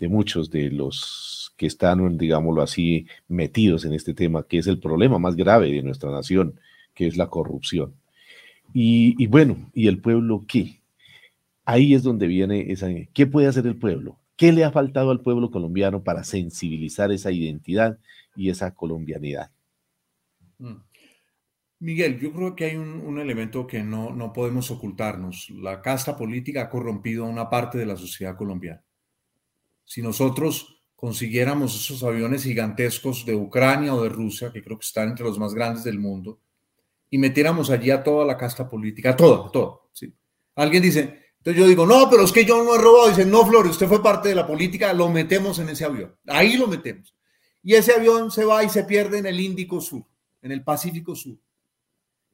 muchos 0.00 0.50
de 0.50 0.70
los 0.70 1.54
que 1.56 1.66
están, 1.66 2.18
digámoslo 2.18 2.60
así, 2.60 3.06
metidos 3.26 3.86
en 3.86 3.94
este 3.94 4.12
tema, 4.12 4.46
que 4.46 4.58
es 4.58 4.66
el 4.66 4.78
problema 4.78 5.18
más 5.18 5.34
grave 5.34 5.72
de 5.72 5.82
nuestra 5.82 6.10
nación, 6.10 6.60
que 6.92 7.06
es 7.06 7.16
la 7.16 7.28
corrupción. 7.28 7.94
Y, 8.74 9.14
y 9.22 9.28
bueno, 9.28 9.70
¿y 9.72 9.86
el 9.88 9.98
pueblo 10.00 10.44
qué? 10.46 10.80
Ahí 11.64 11.94
es 11.94 12.02
donde 12.02 12.26
viene 12.26 12.70
esa... 12.70 12.88
¿Qué 13.14 13.26
puede 13.26 13.46
hacer 13.48 13.66
el 13.66 13.76
pueblo? 13.76 14.18
¿Qué 14.36 14.52
le 14.52 14.64
ha 14.64 14.70
faltado 14.70 15.10
al 15.10 15.22
pueblo 15.22 15.50
colombiano 15.50 16.02
para 16.02 16.22
sensibilizar 16.22 17.10
esa 17.10 17.32
identidad 17.32 17.98
y 18.34 18.50
esa 18.50 18.74
colombianidad? 18.74 19.50
Mm. 20.58 20.76
Miguel, 21.78 22.18
yo 22.18 22.32
creo 22.32 22.56
que 22.56 22.64
hay 22.64 22.76
un, 22.76 23.18
elemento 23.18 23.66
que 23.66 23.82
no, 23.82 24.10
no, 24.10 24.32
podemos 24.32 24.70
ocultarnos. 24.70 25.50
La 25.50 25.82
casta 25.82 26.16
política 26.16 26.62
ha 26.62 26.70
corrompido 26.70 27.24
a 27.24 27.28
una 27.28 27.50
parte 27.50 27.76
de 27.76 27.84
la 27.84 27.96
sociedad 27.96 28.36
colombiana. 28.36 28.82
Si 29.84 30.00
nosotros 30.00 30.82
consiguiéramos 30.96 31.74
esos 31.74 32.02
aviones 32.02 32.44
gigantescos 32.44 33.26
de 33.26 33.34
Ucrania 33.34 33.94
o 33.94 34.02
de 34.02 34.08
Rusia, 34.08 34.50
que 34.52 34.62
creo 34.62 34.78
que 34.78 34.86
están 34.86 35.10
entre 35.10 35.26
los 35.26 35.38
más 35.38 35.52
grandes 35.52 35.84
del 35.84 35.98
mundo, 35.98 36.40
y 37.10 37.18
metiéramos 37.18 37.70
allí 37.70 37.90
a 37.90 38.02
toda 38.02 38.24
la 38.24 38.38
casta 38.38 38.68
política, 38.68 39.14
toda, 39.14 39.50
toda. 39.52 39.80
¿sí? 39.92 40.12
Alguien 40.54 40.82
dice, 40.82 41.25
entonces 41.46 41.62
yo 41.62 41.68
digo, 41.68 41.86
no, 41.86 42.10
pero 42.10 42.24
es 42.24 42.32
que 42.32 42.44
yo 42.44 42.64
no 42.64 42.74
he 42.74 42.78
robado. 42.78 43.08
Dicen, 43.08 43.30
no, 43.30 43.46
Flores, 43.46 43.70
usted 43.70 43.86
fue 43.86 44.02
parte 44.02 44.28
de 44.28 44.34
la 44.34 44.48
política, 44.48 44.92
lo 44.92 45.08
metemos 45.08 45.60
en 45.60 45.68
ese 45.68 45.84
avión. 45.84 46.12
Ahí 46.26 46.56
lo 46.56 46.66
metemos. 46.66 47.14
Y 47.62 47.74
ese 47.74 47.92
avión 47.92 48.32
se 48.32 48.44
va 48.44 48.64
y 48.64 48.68
se 48.68 48.82
pierde 48.82 49.18
en 49.18 49.26
el 49.26 49.38
Índico 49.38 49.80
Sur, 49.80 50.02
en 50.42 50.50
el 50.50 50.64
Pacífico 50.64 51.14
Sur. 51.14 51.38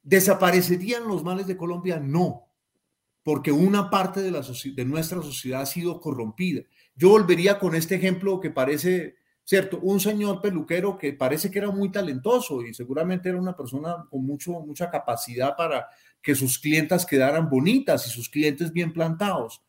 ¿Desaparecerían 0.03 1.07
los 1.07 1.23
males 1.25 1.47
de 1.47 1.59
Colombia? 1.59 2.01
No, 2.01 2.47
porque 3.23 3.53
una 3.53 3.91
parte 3.91 4.23
de, 4.23 4.31
la 4.31 4.41
de 4.41 4.85
nuestra 4.87 5.21
sociedad 5.21 5.61
ha 5.61 5.67
sido 5.67 6.01
corrompida. 6.01 6.63
Yo 6.97 7.11
volvería 7.11 7.59
con 7.59 7.75
este 7.75 7.97
ejemplo 7.97 8.41
que 8.41 8.49
parece, 8.49 9.17
cierto, 9.45 9.79
un 9.81 10.01
señor 10.01 10.41
peluquero 10.41 10.97
que 10.97 11.13
parece 11.13 11.51
que 11.51 11.59
era 11.59 11.71
muy 11.71 11.91
talentoso 11.91 12.63
y 12.63 12.75
seguramente 12.75 13.29
era 13.29 13.39
una 13.39 13.57
persona 13.57 14.07
con 14.11 14.25
mucho, 14.25 14.53
mucha 14.61 14.91
capacidad 14.91 15.57
para 15.57 15.89
que 16.21 16.35
sus 16.35 16.59
clientas 16.59 17.05
quedaran 17.05 17.51
bonitas 17.51 18.07
y 18.07 18.11
sus 18.11 18.29
clientes 18.29 18.73
bien 18.73 18.93
plantados. 18.93 19.63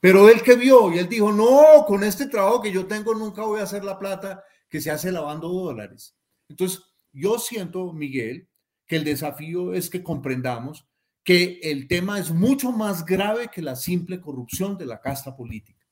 Pero 0.00 0.28
él 0.28 0.42
que 0.42 0.56
vio 0.56 0.92
y 0.92 0.98
él 0.98 1.08
dijo, 1.08 1.30
no, 1.32 1.84
con 1.86 2.02
este 2.02 2.26
trabajo 2.26 2.60
que 2.60 2.72
yo 2.72 2.86
tengo 2.86 3.14
nunca 3.14 3.42
voy 3.44 3.60
a 3.60 3.64
hacer 3.64 3.84
la 3.84 3.98
plata 3.98 4.42
que 4.68 4.80
se 4.80 4.90
hace 4.90 5.12
lavando 5.12 5.48
dólares. 5.48 6.16
Entonces, 6.48 6.82
yo 7.12 7.38
siento, 7.38 7.92
Miguel, 7.92 8.48
que 8.86 8.96
el 8.96 9.04
desafío 9.04 9.74
es 9.74 9.88
que 9.88 10.02
comprendamos 10.02 10.88
que 11.22 11.60
el 11.62 11.86
tema 11.86 12.18
es 12.18 12.32
mucho 12.32 12.72
más 12.72 13.04
grave 13.06 13.48
que 13.48 13.62
la 13.62 13.76
simple 13.76 14.20
corrupción 14.20 14.76
de 14.76 14.86
la 14.86 15.00
casta 15.00 15.36
política. 15.36 15.86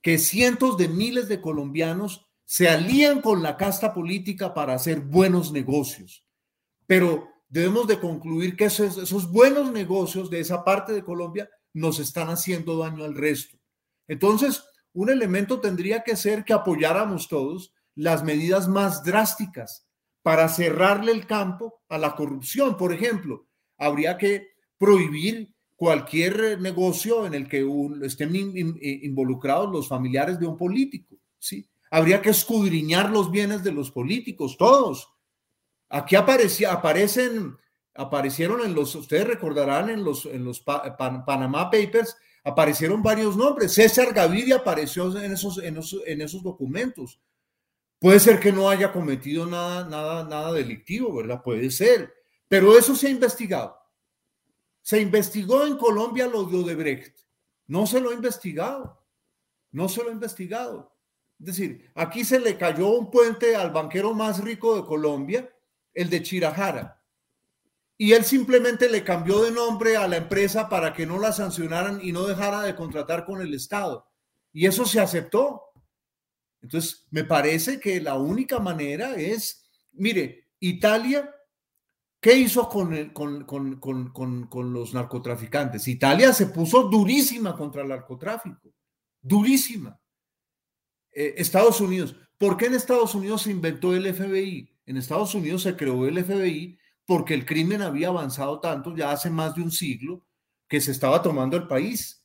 Que 0.00 0.16
cientos 0.16 0.78
de 0.78 0.88
miles 0.88 1.28
de 1.28 1.40
colombianos 1.40 2.27
se 2.50 2.66
alían 2.66 3.20
con 3.20 3.42
la 3.42 3.58
casta 3.58 3.92
política 3.92 4.54
para 4.54 4.72
hacer 4.72 5.00
buenos 5.00 5.52
negocios. 5.52 6.24
Pero 6.86 7.28
debemos 7.46 7.86
de 7.86 8.00
concluir 8.00 8.56
que 8.56 8.64
esos, 8.64 8.96
esos 8.96 9.30
buenos 9.30 9.70
negocios 9.70 10.30
de 10.30 10.40
esa 10.40 10.64
parte 10.64 10.94
de 10.94 11.04
Colombia 11.04 11.50
nos 11.74 11.98
están 11.98 12.28
haciendo 12.30 12.78
daño 12.78 13.04
al 13.04 13.14
resto. 13.14 13.58
Entonces, 14.06 14.64
un 14.94 15.10
elemento 15.10 15.60
tendría 15.60 16.02
que 16.02 16.16
ser 16.16 16.42
que 16.42 16.54
apoyáramos 16.54 17.28
todos 17.28 17.74
las 17.94 18.24
medidas 18.24 18.66
más 18.66 19.04
drásticas 19.04 19.86
para 20.22 20.48
cerrarle 20.48 21.12
el 21.12 21.26
campo 21.26 21.82
a 21.90 21.98
la 21.98 22.16
corrupción. 22.16 22.78
Por 22.78 22.94
ejemplo, 22.94 23.46
habría 23.76 24.16
que 24.16 24.52
prohibir 24.78 25.54
cualquier 25.76 26.58
negocio 26.62 27.26
en 27.26 27.34
el 27.34 27.46
que 27.46 27.68
estén 28.04 28.34
involucrados 28.34 29.70
los 29.70 29.86
familiares 29.86 30.40
de 30.40 30.46
un 30.46 30.56
político. 30.56 31.14
¿sí? 31.38 31.68
Habría 31.90 32.20
que 32.22 32.30
escudriñar 32.30 33.10
los 33.10 33.30
bienes 33.30 33.64
de 33.64 33.72
los 33.72 33.90
políticos, 33.90 34.56
todos, 34.56 35.08
Aquí 35.90 36.16
aparecía, 36.16 36.72
aparecen, 36.72 37.56
aparecieron 37.94 38.60
en 38.60 38.74
los, 38.74 38.94
ustedes 38.94 39.26
recordarán 39.26 39.88
en 39.88 40.04
los, 40.04 40.26
en 40.26 40.44
los 40.44 40.60
Panama 40.60 41.70
Papers, 41.70 42.16
aparecieron 42.44 43.02
varios 43.02 43.36
nombres. 43.36 43.74
César 43.74 44.12
Gaviria 44.12 44.56
apareció 44.56 45.18
en 45.18 45.32
esos, 45.32 45.58
en 45.58 45.78
esos, 45.78 46.02
en 46.06 46.20
esos 46.20 46.42
documentos. 46.42 47.20
Puede 47.98 48.20
ser 48.20 48.38
que 48.38 48.52
no 48.52 48.68
haya 48.68 48.92
cometido 48.92 49.46
nada, 49.46 49.88
nada, 49.88 50.24
nada 50.24 50.52
delictivo, 50.52 51.14
¿verdad? 51.14 51.42
Puede 51.42 51.70
ser. 51.70 52.12
Pero 52.46 52.78
eso 52.78 52.94
se 52.94 53.08
ha 53.08 53.10
investigado. 53.10 53.76
Se 54.82 55.00
investigó 55.00 55.66
en 55.66 55.76
Colombia 55.76 56.26
lo 56.28 56.44
de 56.44 56.58
Odebrecht. 56.58 57.18
No 57.66 57.86
se 57.86 58.00
lo 58.00 58.10
ha 58.10 58.14
investigado. 58.14 59.04
No 59.72 59.88
se 59.88 60.02
lo 60.02 60.10
ha 60.10 60.12
investigado. 60.12 60.97
Es 61.40 61.46
decir, 61.46 61.90
aquí 61.94 62.24
se 62.24 62.40
le 62.40 62.56
cayó 62.56 62.88
un 62.88 63.10
puente 63.10 63.54
al 63.54 63.70
banquero 63.70 64.12
más 64.14 64.42
rico 64.42 64.76
de 64.76 64.84
Colombia 64.84 65.48
el 65.94 66.10
de 66.10 66.22
Chirajara. 66.22 67.02
Y 67.96 68.12
él 68.12 68.24
simplemente 68.24 68.88
le 68.88 69.02
cambió 69.02 69.42
de 69.42 69.50
nombre 69.50 69.96
a 69.96 70.06
la 70.06 70.16
empresa 70.16 70.68
para 70.68 70.92
que 70.92 71.04
no 71.04 71.18
la 71.18 71.32
sancionaran 71.32 72.00
y 72.00 72.12
no 72.12 72.24
dejara 72.24 72.62
de 72.62 72.76
contratar 72.76 73.24
con 73.24 73.40
el 73.40 73.52
Estado. 73.52 74.08
Y 74.52 74.66
eso 74.66 74.84
se 74.84 75.00
aceptó. 75.00 75.72
Entonces, 76.62 77.06
me 77.10 77.24
parece 77.24 77.80
que 77.80 78.00
la 78.00 78.14
única 78.14 78.60
manera 78.60 79.16
es, 79.16 79.68
mire, 79.92 80.50
Italia, 80.60 81.34
¿qué 82.20 82.34
hizo 82.34 82.68
con, 82.68 83.10
con, 83.10 84.72
los 84.72 84.94
narcotraficantes? 84.94 85.88
Italia 85.88 86.32
se 86.32 86.46
puso 86.46 86.84
durísima 86.84 87.56
contra 87.56 87.82
el 87.82 87.88
narcotráfico, 87.88 88.72
durísima. 89.20 90.00
Eh, 91.12 91.34
Estados 91.36 91.80
Unidos, 91.80 92.16
¿por 92.38 92.56
qué 92.56 92.66
en 92.66 92.74
Estados 92.74 93.14
Unidos 93.14 93.42
se 93.42 93.50
inventó 93.50 93.94
el 93.94 94.12
FBI? 94.12 94.70
En 94.86 94.96
Estados 94.96 95.34
Unidos 95.34 95.62
se 95.62 95.76
creó 95.76 96.06
el 96.06 96.24
FBI 96.24 96.78
porque 97.04 97.34
el 97.34 97.46
crimen 97.46 97.82
había 97.82 98.08
avanzado 98.08 98.60
tanto 98.60 98.94
ya 98.94 99.10
hace 99.10 99.30
más 99.30 99.54
de 99.54 99.62
un 99.62 99.70
siglo 99.70 100.26
que 100.68 100.80
se 100.80 100.92
estaba 100.92 101.22
tomando 101.22 101.56
el 101.56 101.66
país. 101.66 102.22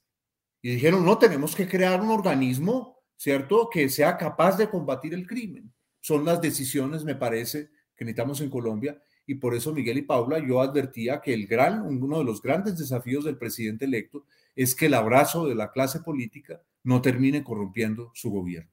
Y 0.61 0.71
dijeron, 0.71 1.05
no, 1.05 1.17
tenemos 1.17 1.55
que 1.55 1.67
crear 1.67 2.01
un 2.01 2.09
organismo, 2.09 2.99
¿cierto?, 3.15 3.69
que 3.71 3.89
sea 3.89 4.17
capaz 4.17 4.57
de 4.57 4.69
combatir 4.69 5.13
el 5.13 5.25
crimen. 5.25 5.73
Son 6.01 6.25
las 6.25 6.41
decisiones, 6.41 7.03
me 7.03 7.15
parece, 7.15 7.69
que 7.95 8.03
necesitamos 8.03 8.41
en 8.41 8.49
Colombia. 8.49 9.01
Y 9.25 9.35
por 9.35 9.55
eso, 9.55 9.73
Miguel 9.73 9.99
y 9.99 10.01
Paula, 10.01 10.39
yo 10.45 10.59
advertía 10.59 11.21
que 11.21 11.33
el 11.33 11.47
gran, 11.47 11.81
uno 11.81 12.19
de 12.19 12.25
los 12.25 12.41
grandes 12.41 12.77
desafíos 12.77 13.23
del 13.23 13.37
presidente 13.37 13.85
electo 13.85 14.25
es 14.53 14.75
que 14.75 14.87
el 14.87 14.95
abrazo 14.95 15.47
de 15.47 15.55
la 15.55 15.71
clase 15.71 16.01
política 16.01 16.61
no 16.83 17.01
termine 17.01 17.41
corrompiendo 17.43 18.11
su 18.13 18.31
gobierno. 18.31 18.72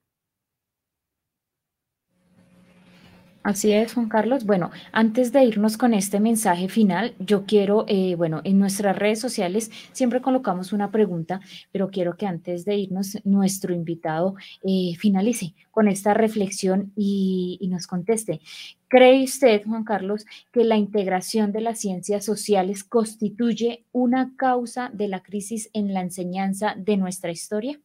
Así 3.43 3.73
es, 3.73 3.95
Juan 3.95 4.11
Carlos. 4.11 4.45
Bueno, 4.45 4.71
antes 4.93 5.33
de 5.33 5.43
irnos 5.45 5.79
con 5.79 5.95
este 5.95 6.21
mensaje 6.21 6.69
final, 6.69 7.15
yo 7.19 7.47
quiero, 7.47 7.87
eh, 7.89 8.15
bueno, 8.15 8.43
en 8.45 8.59
nuestras 8.59 8.99
redes 8.99 9.19
sociales 9.19 9.71
siempre 9.93 10.21
colocamos 10.21 10.75
una 10.75 10.91
pregunta, 10.91 11.41
pero 11.73 11.91
quiero 11.91 12.19
que 12.19 12.27
antes 12.27 12.67
de 12.67 12.77
irnos 12.77 13.17
nuestro 13.25 13.73
invitado 13.73 14.35
eh, 14.63 14.95
finalice 14.99 15.55
con 15.71 15.89
esta 15.89 16.13
reflexión 16.13 16.93
y, 16.97 17.57
y 17.63 17.69
nos 17.69 17.87
conteste. 17.87 18.43
¿Cree 18.89 19.25
usted, 19.25 19.63
Juan 19.65 19.85
Carlos, 19.85 20.27
que 20.53 20.63
la 20.63 20.77
integración 20.77 21.51
de 21.51 21.63
las 21.63 21.81
ciencias 21.81 22.27
sociales 22.27 22.85
constituye 22.85 23.87
una 23.93 24.35
causa 24.37 24.91
de 24.93 25.09
la 25.09 25.23
crisis 25.23 25.71
en 25.73 25.95
la 25.95 26.03
enseñanza 26.03 26.75
de 26.77 26.99
nuestra 26.99 27.31
historia? 27.31 27.81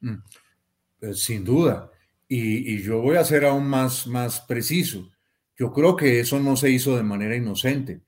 Mm, 0.00 0.14
pues, 0.98 1.24
sin 1.24 1.44
duda. 1.44 1.90
Y, 2.36 2.82
yo 2.82 3.00
voy 3.00 3.16
a 3.16 3.24
ser 3.24 3.44
aún 3.44 3.68
más, 3.68 4.08
más 4.08 4.40
preciso. 4.40 5.08
Yo 5.56 5.72
creo 5.72 5.94
que 5.94 6.18
eso 6.18 6.40
no 6.40 6.56
se 6.56 6.68
hizo 6.68 6.96
de 6.96 7.04
manera 7.04 7.36
inocente. 7.36 8.00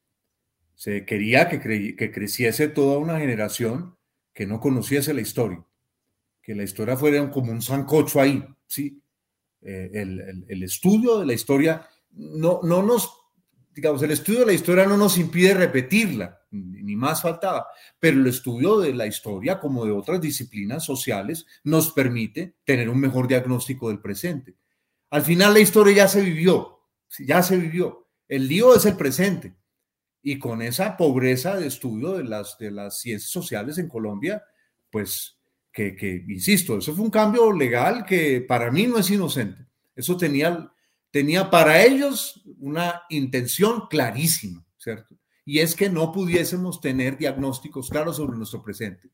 Se 0.74 1.04
quería 1.04 1.48
que, 1.48 1.94
que 1.94 2.10
creciese 2.10 2.66
toda 2.66 2.98
una 2.98 3.20
generación 3.20 3.96
que 4.34 4.44
no 4.44 4.58
conociese 4.58 5.14
la 5.14 5.20
historia, 5.20 5.64
que 6.42 6.56
la 6.56 6.64
historia 6.64 6.96
fuera 6.96 7.30
como 7.30 7.52
un 7.52 7.62
sancocho 7.62 8.20
ahí, 8.20 8.44
¿sí? 8.66 9.00
Eh, 9.62 9.90
el, 9.94 10.44
el, 10.48 10.62
estudio 10.64 11.20
de 11.20 11.26
la 11.26 11.32
historia 11.32 11.88
no, 12.10 12.60
no 12.64 12.82
nos, 12.82 13.08
digamos, 13.74 14.02
el 14.02 14.10
estudio 14.10 14.40
de 14.40 14.46
la 14.46 14.52
historia 14.52 14.86
no 14.86 14.96
nos 14.96 15.18
impide 15.18 15.54
repetirla, 15.54 16.40
ni 16.56 16.96
más 16.96 17.22
faltaba, 17.22 17.66
pero 17.98 18.20
el 18.20 18.26
estudio 18.26 18.78
de 18.78 18.94
la 18.94 19.06
historia, 19.06 19.58
como 19.60 19.84
de 19.84 19.92
otras 19.92 20.20
disciplinas 20.20 20.84
sociales, 20.84 21.46
nos 21.64 21.92
permite 21.92 22.56
tener 22.64 22.88
un 22.88 23.00
mejor 23.00 23.28
diagnóstico 23.28 23.88
del 23.88 24.00
presente. 24.00 24.54
Al 25.10 25.22
final 25.22 25.54
la 25.54 25.60
historia 25.60 25.94
ya 25.94 26.08
se 26.08 26.20
vivió, 26.20 26.80
ya 27.18 27.42
se 27.42 27.56
vivió. 27.56 28.08
El 28.28 28.48
lío 28.48 28.74
es 28.74 28.84
el 28.86 28.96
presente. 28.96 29.54
Y 30.22 30.38
con 30.38 30.60
esa 30.60 30.96
pobreza 30.96 31.56
de 31.56 31.68
estudio 31.68 32.14
de 32.14 32.24
las, 32.24 32.58
de 32.58 32.72
las 32.72 32.98
ciencias 33.00 33.30
sociales 33.30 33.78
en 33.78 33.88
Colombia, 33.88 34.42
pues 34.90 35.36
que, 35.72 36.24
insisto, 36.28 36.78
eso 36.78 36.94
fue 36.94 37.04
un 37.04 37.10
cambio 37.10 37.52
legal 37.52 38.04
que 38.06 38.40
para 38.40 38.70
mí 38.70 38.86
no 38.86 38.98
es 38.98 39.10
inocente. 39.10 39.66
Eso 39.94 40.16
tenía, 40.16 40.72
tenía 41.10 41.50
para 41.50 41.84
ellos 41.84 42.42
una 42.58 43.02
intención 43.10 43.86
clarísima, 43.88 44.64
¿cierto? 44.78 45.14
Y 45.46 45.60
es 45.60 45.76
que 45.76 45.88
no 45.88 46.12
pudiésemos 46.12 46.80
tener 46.80 47.16
diagnósticos 47.16 47.88
claros 47.88 48.16
sobre 48.16 48.36
nuestro 48.36 48.62
presente, 48.62 49.08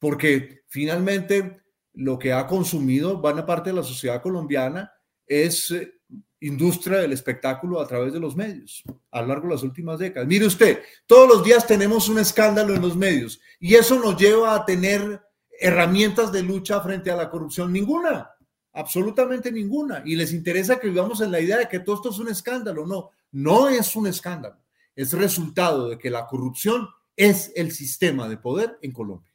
porque 0.00 0.62
finalmente 0.66 1.62
lo 1.94 2.18
que 2.18 2.32
ha 2.32 2.46
consumido 2.48 3.18
buena 3.18 3.46
parte 3.46 3.70
de 3.70 3.76
la 3.76 3.84
sociedad 3.84 4.20
colombiana 4.20 4.92
es 5.24 5.70
eh, 5.70 5.94
industria 6.40 6.98
del 6.98 7.12
espectáculo 7.12 7.80
a 7.80 7.86
través 7.86 8.12
de 8.12 8.20
los 8.20 8.34
medios 8.34 8.82
a 9.12 9.22
lo 9.22 9.28
largo 9.28 9.46
de 9.46 9.54
las 9.54 9.62
últimas 9.62 10.00
décadas. 10.00 10.28
Mire 10.28 10.46
usted, 10.46 10.82
todos 11.06 11.28
los 11.28 11.44
días 11.44 11.64
tenemos 11.64 12.08
un 12.08 12.18
escándalo 12.18 12.74
en 12.74 12.82
los 12.82 12.96
medios 12.96 13.40
y 13.60 13.76
eso 13.76 14.00
nos 14.00 14.16
lleva 14.20 14.56
a 14.56 14.64
tener 14.66 15.22
herramientas 15.60 16.32
de 16.32 16.42
lucha 16.42 16.80
frente 16.80 17.10
a 17.10 17.16
la 17.16 17.30
corrupción. 17.30 17.72
Ninguna, 17.72 18.30
absolutamente 18.72 19.50
ninguna. 19.50 20.02
Y 20.04 20.16
les 20.16 20.32
interesa 20.32 20.78
que 20.78 20.88
vivamos 20.88 21.20
en 21.20 21.32
la 21.32 21.40
idea 21.40 21.58
de 21.58 21.68
que 21.68 21.80
todo 21.80 21.96
esto 21.96 22.10
es 22.10 22.18
un 22.18 22.28
escándalo. 22.28 22.86
No, 22.86 23.10
no 23.32 23.68
es 23.68 23.96
un 23.96 24.06
escándalo 24.06 24.58
es 24.98 25.12
resultado 25.12 25.88
de 25.88 25.96
que 25.96 26.10
la 26.10 26.26
corrupción 26.26 26.88
es 27.14 27.52
el 27.54 27.70
sistema 27.70 28.28
de 28.28 28.36
poder 28.36 28.80
en 28.82 28.90
Colombia. 28.90 29.32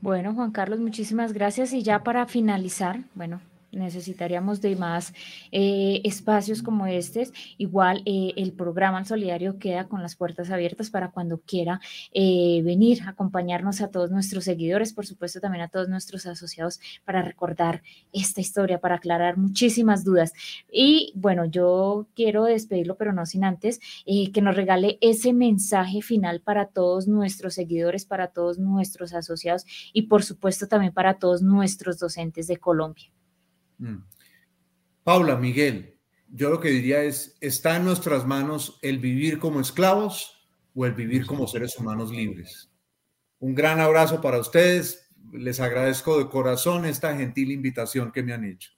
Bueno, 0.00 0.32
Juan 0.32 0.52
Carlos, 0.52 0.78
muchísimas 0.78 1.32
gracias. 1.32 1.72
Y 1.72 1.82
ya 1.82 2.04
para 2.04 2.26
finalizar, 2.26 3.00
bueno, 3.16 3.40
necesitaríamos 3.76 4.60
de 4.60 4.76
más 4.76 5.12
eh, 5.52 6.00
espacios 6.04 6.62
como 6.62 6.86
este. 6.86 7.28
Igual 7.58 8.02
eh, 8.04 8.32
el 8.36 8.52
programa 8.52 9.04
Solidario 9.04 9.58
queda 9.58 9.88
con 9.88 10.02
las 10.02 10.16
puertas 10.16 10.50
abiertas 10.50 10.90
para 10.90 11.10
cuando 11.10 11.38
quiera 11.38 11.80
eh, 12.12 12.62
venir 12.64 13.02
acompañarnos 13.06 13.80
a 13.80 13.90
todos 13.90 14.10
nuestros 14.10 14.44
seguidores, 14.44 14.92
por 14.92 15.06
supuesto 15.06 15.40
también 15.40 15.62
a 15.62 15.68
todos 15.68 15.88
nuestros 15.88 16.26
asociados 16.26 16.80
para 17.04 17.22
recordar 17.22 17.82
esta 18.12 18.40
historia, 18.40 18.80
para 18.80 18.96
aclarar 18.96 19.36
muchísimas 19.36 20.04
dudas. 20.04 20.32
Y 20.70 21.12
bueno, 21.14 21.44
yo 21.44 22.08
quiero 22.14 22.44
despedirlo, 22.44 22.96
pero 22.96 23.12
no 23.12 23.26
sin 23.26 23.44
antes 23.44 23.80
que 24.06 24.42
nos 24.42 24.56
regale 24.56 24.98
ese 25.00 25.32
mensaje 25.32 26.02
final 26.02 26.40
para 26.40 26.66
todos 26.66 27.06
nuestros 27.06 27.54
seguidores, 27.54 28.04
para 28.04 28.28
todos 28.28 28.58
nuestros 28.58 29.12
asociados 29.12 29.64
y 29.92 30.02
por 30.02 30.22
supuesto 30.22 30.66
también 30.68 30.92
para 30.92 31.18
todos 31.18 31.42
nuestros 31.42 31.98
docentes 31.98 32.46
de 32.46 32.56
Colombia. 32.56 33.10
Mm. 33.78 33.98
Paula, 35.04 35.36
Miguel, 35.36 35.98
yo 36.28 36.50
lo 36.50 36.60
que 36.60 36.68
diría 36.68 37.02
es, 37.02 37.36
¿está 37.40 37.76
en 37.76 37.84
nuestras 37.84 38.26
manos 38.26 38.78
el 38.82 38.98
vivir 38.98 39.38
como 39.38 39.60
esclavos 39.60 40.48
o 40.74 40.84
el 40.84 40.92
vivir 40.92 41.26
como 41.26 41.46
seres 41.46 41.78
humanos 41.78 42.10
libres? 42.10 42.70
Un 43.38 43.54
gran 43.54 43.80
abrazo 43.80 44.20
para 44.20 44.38
ustedes. 44.38 45.08
Les 45.32 45.60
agradezco 45.60 46.18
de 46.18 46.28
corazón 46.28 46.84
esta 46.84 47.16
gentil 47.16 47.52
invitación 47.52 48.12
que 48.12 48.22
me 48.22 48.32
han 48.32 48.44
hecho. 48.44 48.75